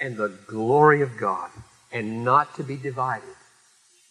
and 0.00 0.16
the 0.16 0.28
glory 0.46 1.00
of 1.00 1.16
God 1.16 1.50
and 1.92 2.24
not 2.24 2.54
to 2.56 2.62
be 2.62 2.76
divided. 2.76 3.34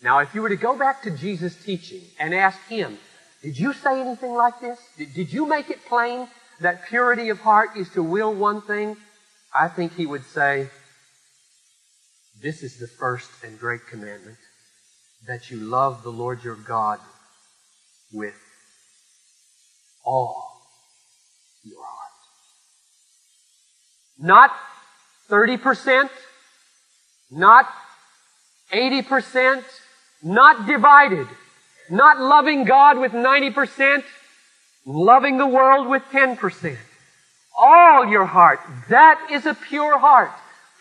Now, 0.02 0.20
if 0.20 0.34
you 0.34 0.42
were 0.42 0.50
to 0.50 0.56
go 0.56 0.78
back 0.78 1.04
to 1.04 1.12
Jesus' 1.12 1.56
teaching 1.64 2.02
and 2.20 2.34
ask 2.34 2.60
him, 2.68 2.98
did 3.44 3.58
you 3.58 3.74
say 3.74 4.02
anything 4.02 4.34
like 4.34 4.60
this? 4.60 4.80
Did, 4.98 5.14
did 5.14 5.34
you 5.34 5.46
make 5.46 5.70
it 5.70 5.86
plain 5.86 6.28
that 6.62 6.88
purity 6.88 7.30
of 7.30 7.40
heart 7.40 7.72
is 7.78 7.90
to 7.92 8.04
will 8.04 8.34
one 8.34 8.62
thing? 8.62 8.98
I 9.54 9.68
think 9.68 9.96
he 9.96 10.06
would 10.06 10.26
say, 10.26 10.70
this 12.42 12.64
is 12.64 12.78
the 12.80 12.88
first 12.88 13.30
and 13.44 13.60
great 13.60 13.86
commandment, 13.88 14.38
that 15.28 15.52
you 15.52 15.58
love 15.58 16.04
the 16.04 16.10
Lord 16.10 16.44
your 16.44 16.56
God 16.56 17.00
with 18.14 18.36
all 20.06 20.62
your 21.64 21.84
heart. 21.84 22.12
Not 24.18 24.52
30%, 25.30 26.10
not 27.32 27.68
80%, 28.72 29.64
not 30.24 30.66
divided, 30.66 31.28
not 31.90 32.20
loving 32.20 32.64
God 32.64 32.98
with 32.98 33.12
90%, 33.12 34.04
loving 34.86 35.38
the 35.38 35.48
world 35.48 35.88
with 35.88 36.04
10%. 36.12 36.78
All 37.58 38.06
your 38.06 38.26
heart. 38.26 38.60
That 38.90 39.28
is 39.32 39.46
a 39.46 39.54
pure 39.54 40.00
heart. 40.00 40.32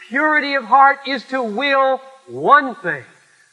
Purity 0.08 0.54
of 0.54 0.64
heart 0.64 1.00
is 1.06 1.22
to 1.26 1.42
will 1.42 2.00
one 2.26 2.74
thing. 2.76 3.04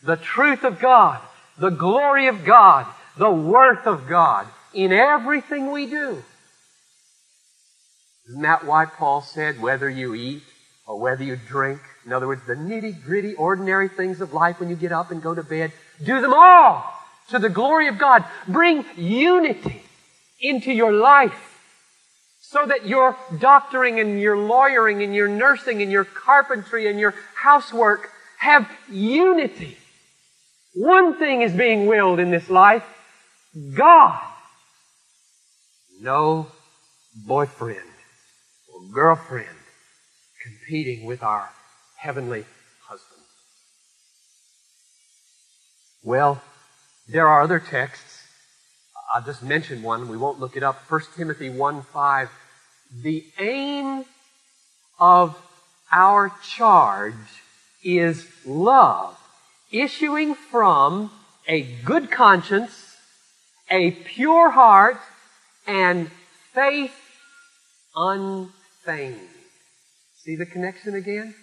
The 0.04 0.16
truth 0.16 0.64
of 0.64 0.80
God, 0.80 1.20
the 1.58 1.70
glory 1.70 2.28
of 2.28 2.46
God, 2.46 2.88
the 3.18 3.32
worth 3.32 3.86
of 3.86 4.08
God 4.08 4.48
in 4.74 4.92
everything 4.92 5.72
we 5.72 5.86
do. 5.86 6.24
Isn't 8.30 8.42
that 8.42 8.66
why 8.66 8.86
Paul 8.86 9.22
said, 9.22 9.62
whether 9.62 9.90
you 9.90 10.16
eat 10.16 10.44
or 10.88 11.00
whether 11.00 11.24
you 11.24 11.36
drink, 11.36 11.80
in 12.06 12.14
other 12.14 12.28
words, 12.28 12.42
the 12.48 12.56
nitty 12.56 13.04
gritty, 13.04 13.36
ordinary 13.36 13.90
things 13.90 14.22
of 14.22 14.34
life 14.34 14.60
when 14.60 14.70
you 14.70 14.76
get 14.76 14.92
up 14.92 15.12
and 15.12 15.22
go 15.22 15.36
to 15.36 15.44
bed, 15.44 15.72
do 16.04 16.22
them 16.22 16.34
all 16.34 16.94
to 17.30 17.40
the 17.40 17.50
glory 17.50 17.88
of 17.88 17.98
God. 17.98 18.24
Bring 18.48 18.86
unity 18.96 19.82
into 20.40 20.72
your 20.72 20.92
life 20.92 21.55
so 22.50 22.66
that 22.66 22.86
your 22.86 23.18
doctoring 23.40 24.00
and 24.00 24.20
your 24.20 24.38
lawyering 24.38 25.02
and 25.02 25.16
your 25.16 25.28
nursing 25.28 25.82
and 25.82 25.92
your 25.92 26.06
carpentry 26.06 26.88
and 26.88 27.00
your 27.00 27.16
housework 27.36 28.10
have 28.38 28.70
unity. 28.90 29.78
One 30.74 31.18
thing 31.18 31.42
is 31.42 31.54
being 31.54 31.88
willed 31.88 32.20
in 32.20 32.32
this 32.32 32.50
life 32.50 32.84
God. 33.76 34.22
No 36.02 36.48
boyfriend 37.26 37.80
or 38.74 38.94
girlfriend 38.94 39.48
competing 40.44 41.06
with 41.06 41.24
our 41.24 41.50
heavenly 41.98 42.46
husband. 42.88 43.22
Well, 46.04 46.42
there 47.08 47.28
are 47.28 47.42
other 47.42 47.60
texts. 47.60 48.15
I'll 49.14 49.22
just 49.24 49.44
mention 49.44 49.82
one. 49.84 50.08
We 50.10 50.18
won't 50.18 50.40
look 50.40 50.58
it 50.58 50.64
up. 50.64 50.90
1 50.90 51.02
Timothy 51.16 51.50
1 51.50 51.82
5. 51.82 52.30
The 53.02 53.26
aim 53.40 54.06
of 55.00 55.38
our 55.92 56.32
charge 56.44 57.14
is 57.84 58.28
love, 58.46 59.18
issuing 59.72 60.36
from 60.36 61.12
a 61.48 61.62
good 61.62 62.10
conscience, 62.10 62.96
a 63.70 63.92
pure 63.92 64.50
heart, 64.50 64.98
and 65.68 66.10
faith 66.54 66.96
unfeigned. 67.96 69.20
See 70.16 70.36
the 70.36 70.46
connection 70.46 70.96
again? 70.96 71.36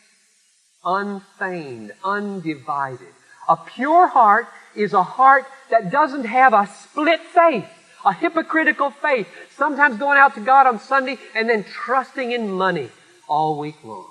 Unfeigned, 0.85 1.93
undivided. 2.05 3.15
A 3.49 3.57
pure 3.57 4.07
heart 4.07 4.47
is 4.75 4.93
a 4.93 5.03
heart 5.03 5.45
that 5.71 5.91
doesn't 5.91 6.25
have 6.25 6.53
a 6.53 6.67
split 6.67 7.21
faith, 7.21 7.67
a 8.05 8.13
hypocritical 8.13 8.91
faith, 8.91 9.29
sometimes 9.57 9.99
going 9.99 10.19
out 10.19 10.35
to 10.35 10.41
God 10.41 10.67
on 10.67 10.79
Sunday 10.79 11.19
and 11.35 11.49
then 11.49 11.65
trusting 11.65 12.33
in 12.33 12.51
money 12.51 12.91
all 13.29 13.59
week 13.59 13.83
long. 13.85 14.09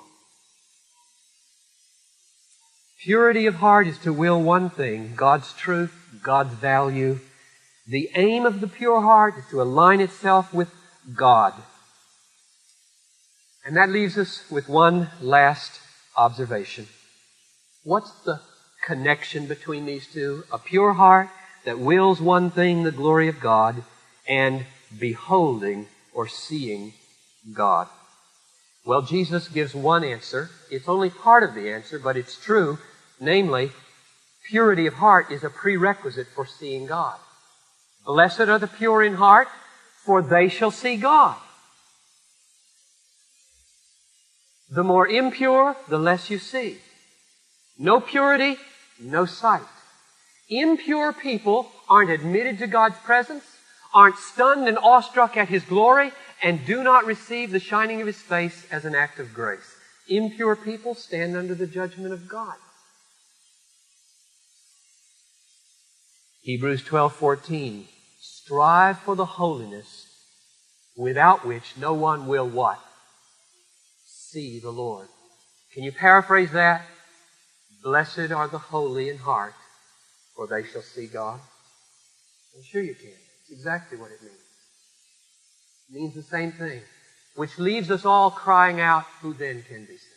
Purity 3.02 3.46
of 3.46 3.56
heart 3.56 3.88
is 3.88 3.98
to 3.98 4.12
will 4.12 4.40
one 4.40 4.70
thing 4.70 5.14
God's 5.16 5.52
truth, 5.54 5.92
God's 6.22 6.54
value. 6.54 7.18
The 7.88 8.10
aim 8.14 8.46
of 8.46 8.60
the 8.60 8.68
pure 8.68 9.00
heart 9.00 9.34
is 9.38 9.44
to 9.50 9.60
align 9.60 10.00
itself 10.00 10.54
with 10.54 10.72
God. 11.16 11.52
And 13.64 13.76
that 13.76 13.88
leaves 13.88 14.16
us 14.16 14.48
with 14.50 14.68
one 14.68 15.10
last 15.20 15.80
observation. 16.16 16.86
What's 17.82 18.12
the 18.22 18.40
connection 18.82 19.46
between 19.46 19.86
these 19.86 20.06
two? 20.06 20.44
A 20.52 20.58
pure 20.58 20.92
heart 20.92 21.28
that 21.64 21.78
wills 21.78 22.20
one 22.20 22.50
thing, 22.50 22.82
the 22.82 22.92
glory 22.92 23.28
of 23.28 23.40
God, 23.40 23.84
and 24.28 24.66
beholding 24.98 25.86
or 26.12 26.28
seeing 26.28 26.92
God. 27.52 27.88
Well, 28.84 29.02
Jesus 29.02 29.48
gives 29.48 29.74
one 29.74 30.04
answer. 30.04 30.50
It's 30.70 30.88
only 30.88 31.10
part 31.10 31.44
of 31.44 31.54
the 31.54 31.70
answer, 31.70 31.98
but 31.98 32.16
it's 32.16 32.36
true. 32.36 32.78
Namely, 33.20 33.70
purity 34.48 34.86
of 34.86 34.94
heart 34.94 35.30
is 35.30 35.44
a 35.44 35.50
prerequisite 35.50 36.26
for 36.34 36.46
seeing 36.46 36.86
God. 36.86 37.18
Blessed 38.04 38.40
are 38.40 38.58
the 38.58 38.66
pure 38.66 39.02
in 39.02 39.14
heart, 39.14 39.48
for 40.04 40.20
they 40.20 40.48
shall 40.48 40.72
see 40.72 40.96
God. 40.96 41.36
The 44.68 44.82
more 44.82 45.06
impure, 45.06 45.76
the 45.88 45.98
less 45.98 46.30
you 46.30 46.38
see. 46.38 46.78
No 47.78 48.00
purity, 48.00 48.56
no 49.00 49.24
sight. 49.26 49.62
Impure 50.48 51.12
people 51.12 51.70
aren't 51.88 52.10
admitted 52.10 52.58
to 52.58 52.66
God's 52.66 52.98
presence, 52.98 53.44
aren't 53.94 54.16
stunned 54.16 54.68
and 54.68 54.78
awestruck 54.78 55.36
at 55.36 55.48
His 55.48 55.64
glory, 55.64 56.12
and 56.42 56.66
do 56.66 56.82
not 56.82 57.06
receive 57.06 57.50
the 57.50 57.60
shining 57.60 58.00
of 58.00 58.06
His 58.06 58.20
face 58.20 58.66
as 58.70 58.84
an 58.84 58.94
act 58.94 59.18
of 59.18 59.32
grace. 59.32 59.74
Impure 60.08 60.56
people 60.56 60.94
stand 60.94 61.36
under 61.36 61.54
the 61.54 61.66
judgment 61.66 62.12
of 62.12 62.28
God. 62.28 62.56
Hebrews 66.42 66.82
12:14 66.82 67.86
Strive 68.20 68.98
for 68.98 69.14
the 69.14 69.24
holiness 69.24 70.06
without 70.96 71.46
which 71.46 71.76
no 71.76 71.94
one 71.94 72.26
will 72.26 72.48
what? 72.48 72.80
See 74.04 74.58
the 74.60 74.70
Lord. 74.70 75.08
Can 75.72 75.84
you 75.84 75.92
paraphrase 75.92 76.50
that? 76.52 76.84
Blessed 77.82 78.30
are 78.30 78.48
the 78.48 78.58
holy 78.58 79.08
in 79.08 79.18
heart, 79.18 79.54
for 80.36 80.46
they 80.46 80.62
shall 80.62 80.82
see 80.82 81.06
God. 81.06 81.40
I'm 82.56 82.62
sure 82.62 82.82
you 82.82 82.94
can. 82.94 83.10
It's 83.42 83.50
exactly 83.50 83.98
what 83.98 84.10
it 84.12 84.22
means. 84.22 84.34
It 85.88 85.94
means 85.94 86.14
the 86.14 86.22
same 86.22 86.52
thing, 86.52 86.80
which 87.34 87.58
leaves 87.58 87.90
us 87.90 88.04
all 88.04 88.30
crying 88.30 88.80
out, 88.80 89.04
who 89.20 89.34
then 89.34 89.62
can 89.62 89.80
be 89.80 89.96
saved? 89.96 90.08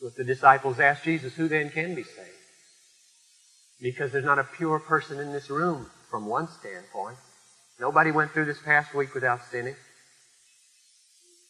So 0.00 0.08
if 0.08 0.16
the 0.16 0.24
disciples 0.24 0.78
asked 0.78 1.04
Jesus, 1.04 1.34
who 1.34 1.48
then 1.48 1.70
can 1.70 1.94
be 1.94 2.02
saved? 2.02 2.28
Because 3.80 4.12
there's 4.12 4.24
not 4.24 4.38
a 4.38 4.44
pure 4.44 4.78
person 4.78 5.18
in 5.18 5.32
this 5.32 5.48
room 5.48 5.86
from 6.10 6.26
one 6.26 6.46
standpoint. 6.48 7.16
Nobody 7.80 8.10
went 8.10 8.32
through 8.32 8.44
this 8.44 8.60
past 8.62 8.94
week 8.94 9.14
without 9.14 9.40
sinning. 9.50 9.76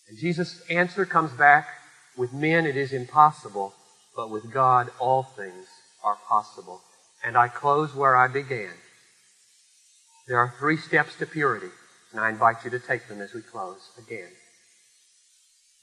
And 0.08 0.18
Jesus' 0.18 0.62
answer 0.70 1.04
comes 1.04 1.32
back 1.32 1.68
with 2.16 2.32
men 2.32 2.66
it 2.66 2.76
is 2.76 2.92
impossible, 2.92 3.74
but 4.16 4.30
with 4.30 4.52
God 4.52 4.90
all 4.98 5.22
things 5.22 5.66
are 6.04 6.18
possible. 6.28 6.80
And 7.24 7.36
I 7.36 7.48
close 7.48 7.94
where 7.94 8.16
I 8.16 8.28
began. 8.28 8.72
There 10.28 10.38
are 10.38 10.54
three 10.58 10.76
steps 10.76 11.16
to 11.16 11.26
purity, 11.26 11.70
and 12.12 12.20
I 12.20 12.30
invite 12.30 12.64
you 12.64 12.70
to 12.70 12.78
take 12.78 13.08
them 13.08 13.20
as 13.20 13.34
we 13.34 13.42
close 13.42 13.90
again. 13.98 14.30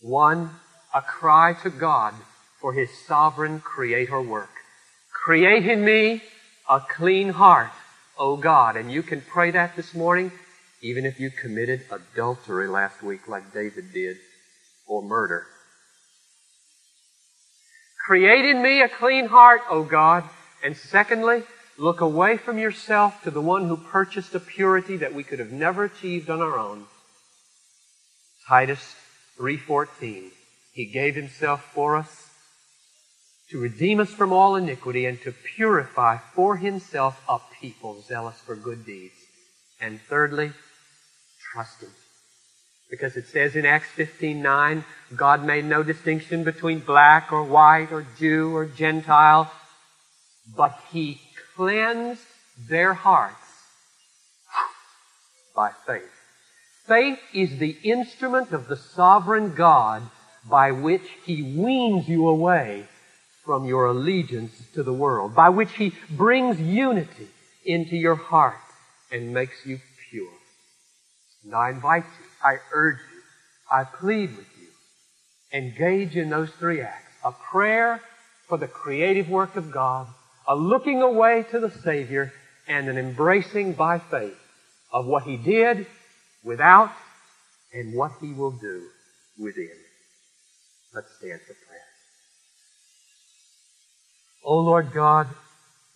One, 0.02 0.52
a 0.96 1.02
cry 1.02 1.54
to 1.64 1.70
God 1.70 2.14
for 2.60 2.74
His 2.74 2.90
sovereign 3.08 3.60
creator 3.60 4.22
work. 4.22 4.50
Create 5.12 5.68
in 5.68 5.84
me 5.84 6.24
a 6.70 6.80
clean 6.80 7.30
heart, 7.30 7.72
O 8.18 8.38
God. 8.38 8.76
And 8.78 8.92
you 8.92 9.04
can 9.04 9.22
pray 9.22 9.52
that 9.52 9.76
this 9.76 9.94
morning, 9.94 10.32
even 10.82 11.06
if 11.06 11.20
you 11.20 11.30
committed 11.30 11.86
adultery 11.92 12.68
last 12.68 13.04
week 13.04 13.28
like 13.28 13.54
David 13.54 13.94
did, 13.94 14.18
or 14.88 15.02
murder. 15.02 15.46
Create 18.06 18.46
in 18.46 18.62
me 18.62 18.82
a 18.82 18.90
clean 18.90 19.28
heart, 19.28 19.62
O 19.70 19.84
God. 19.84 20.24
And 20.64 20.76
secondly, 20.76 21.44
look 21.78 22.02
away 22.02 22.38
from 22.38 22.58
yourself 22.58 23.24
to 23.24 23.32
the 23.32 23.42
one 23.42 23.68
who 23.68 23.78
purchased 23.78 24.34
a 24.36 24.40
purity 24.40 24.98
that 24.98 25.14
we 25.14 25.24
could 25.24 25.40
have 25.40 25.52
never 25.52 25.84
achieved 25.84 26.30
on 26.30 26.42
our 26.42 26.58
own. 26.58 26.86
Titus 28.48 28.96
3:14. 29.38 30.32
He 30.74 30.86
gave 30.86 31.16
himself 31.16 31.64
for 31.74 31.96
us 31.96 32.30
to 33.50 33.60
redeem 33.60 34.00
us 34.00 34.10
from 34.10 34.32
all 34.32 34.56
iniquity 34.56 35.06
and 35.06 35.22
to 35.22 35.32
purify 35.32 36.18
for 36.34 36.58
himself 36.58 37.22
a 37.28 37.40
people 37.60 38.02
zealous 38.02 38.40
for 38.40 38.56
good 38.56 38.86
deeds. 38.86 39.16
And 39.80 40.00
thirdly, 40.02 40.54
trust 41.52 41.82
him. 41.82 41.90
Because 42.90 43.16
it 43.16 43.28
says 43.28 43.56
in 43.56 43.66
Acts 43.66 43.90
15:9, 43.96 44.84
God 45.16 45.46
made 45.46 45.66
no 45.66 45.82
distinction 45.84 46.44
between 46.44 46.80
black 46.80 47.32
or 47.32 47.44
white 47.44 47.92
or 47.92 48.06
Jew 48.18 48.56
or 48.56 48.66
Gentile, 48.66 49.52
but 50.56 50.78
he 50.92 51.22
cleansed 51.56 52.22
their 52.70 52.94
hearts 52.94 53.36
by 55.56 55.72
faith. 55.86 56.12
Faith 56.86 57.20
is 57.34 57.58
the 57.58 57.78
instrument 57.84 58.52
of 58.52 58.68
the 58.68 58.76
sovereign 58.76 59.56
God 59.56 60.04
by 60.50 60.72
which 60.72 61.08
he 61.24 61.42
weans 61.42 62.10
you 62.10 62.28
away 62.28 62.88
from 63.46 63.66
your 63.66 63.86
allegiance 63.86 64.52
to 64.74 64.84
the 64.84 64.94
world, 64.94 65.34
by 65.36 65.50
which 65.50 65.72
he 65.74 65.94
brings 66.10 66.60
unity 66.60 67.28
into 67.66 67.96
your 67.96 68.16
heart 68.16 68.56
and 69.12 69.34
makes 69.34 69.66
you. 69.66 69.80
And 71.44 71.56
I 71.56 71.70
invite 71.70 72.04
you, 72.04 72.26
I 72.44 72.58
urge 72.74 72.98
you, 72.98 73.22
I 73.72 73.84
plead 73.84 74.36
with 74.36 74.48
you, 74.60 74.68
engage 75.58 76.16
in 76.16 76.30
those 76.30 76.52
three 76.60 76.82
acts. 76.82 77.12
A 77.24 77.32
prayer 77.32 78.02
for 78.48 78.58
the 78.58 78.68
creative 78.68 79.30
work 79.30 79.56
of 79.56 79.72
God, 79.72 80.08
a 80.48 80.56
looking 80.56 81.02
away 81.02 81.46
to 81.52 81.60
the 81.60 81.72
Savior, 81.72 82.34
and 82.68 82.88
an 82.88 82.98
embracing 82.98 83.74
by 83.74 84.00
faith 84.00 84.38
of 84.92 85.06
what 85.06 85.24
He 85.24 85.38
did 85.38 85.88
without 86.44 86.92
and 87.74 87.96
what 87.96 88.12
He 88.20 88.34
will 88.34 88.52
do 88.52 88.88
within. 89.40 89.70
Let's 90.94 91.08
stand 91.18 91.40
for 91.42 91.54
prayer. 91.54 91.80
Oh 94.44 94.60
Lord 94.60 94.92
God, 94.94 95.28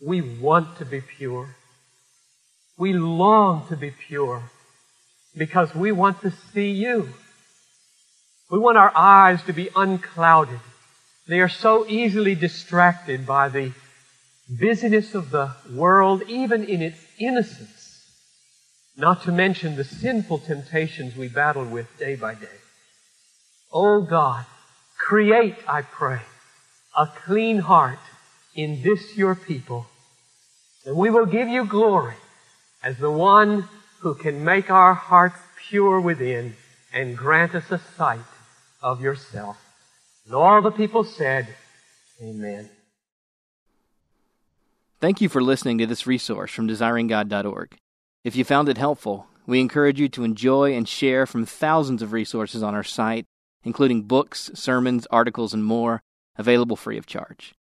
we 0.01 0.21
want 0.21 0.77
to 0.77 0.85
be 0.85 1.01
pure. 1.01 1.55
We 2.77 2.93
long 2.93 3.67
to 3.69 3.75
be 3.75 3.91
pure 3.91 4.43
because 5.37 5.73
we 5.75 5.91
want 5.91 6.21
to 6.21 6.31
see 6.53 6.71
you. 6.71 7.09
We 8.49 8.59
want 8.59 8.77
our 8.77 8.95
eyes 8.95 9.41
to 9.43 9.53
be 9.53 9.69
unclouded. 9.75 10.59
They 11.27 11.41
are 11.41 11.49
so 11.49 11.85
easily 11.87 12.35
distracted 12.35 13.25
by 13.25 13.49
the 13.49 13.73
busyness 14.47 15.15
of 15.15 15.31
the 15.31 15.51
world, 15.71 16.23
even 16.27 16.63
in 16.63 16.81
its 16.81 16.99
innocence, 17.17 18.03
not 18.95 19.23
to 19.23 19.31
mention 19.31 19.75
the 19.75 19.83
sinful 19.83 20.39
temptations 20.39 21.15
we 21.15 21.27
battle 21.27 21.65
with 21.65 21.87
day 21.97 22.15
by 22.15 22.35
day. 22.35 22.59
Oh 23.73 24.01
God, 24.01 24.45
create, 24.97 25.55
I 25.67 25.81
pray, 25.81 26.21
a 26.95 27.07
clean 27.25 27.59
heart 27.59 27.99
in 28.55 28.83
this 28.83 29.17
your 29.17 29.35
people. 29.35 29.87
And 30.85 30.95
we 30.95 31.09
will 31.09 31.25
give 31.25 31.47
you 31.47 31.65
glory 31.65 32.15
as 32.83 32.97
the 32.99 33.11
one 33.11 33.67
who 34.05 34.13
can 34.13 34.45
make 34.45 34.69
our 34.69 34.93
hearts 34.93 35.39
pure 35.67 35.99
within 35.99 36.55
and 36.93 37.17
grant 37.17 37.55
us 37.55 37.71
a 37.71 37.79
sight 37.97 38.19
of 38.83 39.01
yourself. 39.01 39.57
And 40.25 40.35
all 40.35 40.61
the 40.61 40.69
people 40.69 41.03
said, 41.03 41.47
Amen. 42.21 42.69
Thank 45.01 45.21
you 45.21 45.27
for 45.27 45.41
listening 45.41 45.79
to 45.79 45.87
this 45.87 46.05
resource 46.05 46.51
from 46.51 46.67
desiringgod.org. 46.67 47.77
If 48.23 48.35
you 48.35 48.43
found 48.43 48.69
it 48.69 48.77
helpful, 48.77 49.25
we 49.47 49.59
encourage 49.59 49.99
you 49.99 50.07
to 50.09 50.23
enjoy 50.23 50.75
and 50.75 50.87
share 50.87 51.25
from 51.25 51.43
thousands 51.47 52.03
of 52.03 52.13
resources 52.13 52.61
on 52.61 52.75
our 52.75 52.83
site, 52.83 53.25
including 53.63 54.03
books, 54.03 54.51
sermons, 54.53 55.07
articles, 55.09 55.51
and 55.51 55.65
more, 55.65 56.03
available 56.37 56.75
free 56.75 56.99
of 56.99 57.07
charge. 57.07 57.55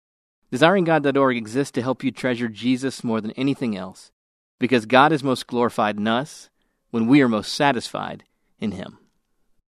DesiringGod.org 0.52 1.38
exists 1.38 1.72
to 1.72 1.82
help 1.82 2.04
you 2.04 2.12
treasure 2.12 2.50
Jesus 2.50 3.02
more 3.02 3.22
than 3.22 3.32
anything 3.32 3.78
else, 3.78 4.12
because 4.60 4.86
God 4.86 5.12
is 5.12 5.24
most 5.24 5.48
glorified 5.48 5.98
in 5.98 6.08
us 6.08 6.50
when 6.92 7.08
we 7.08 7.22
are 7.22 7.28
most 7.28 7.54
satisfied 7.54 8.24
in 8.60 8.72
Him. 8.72 8.98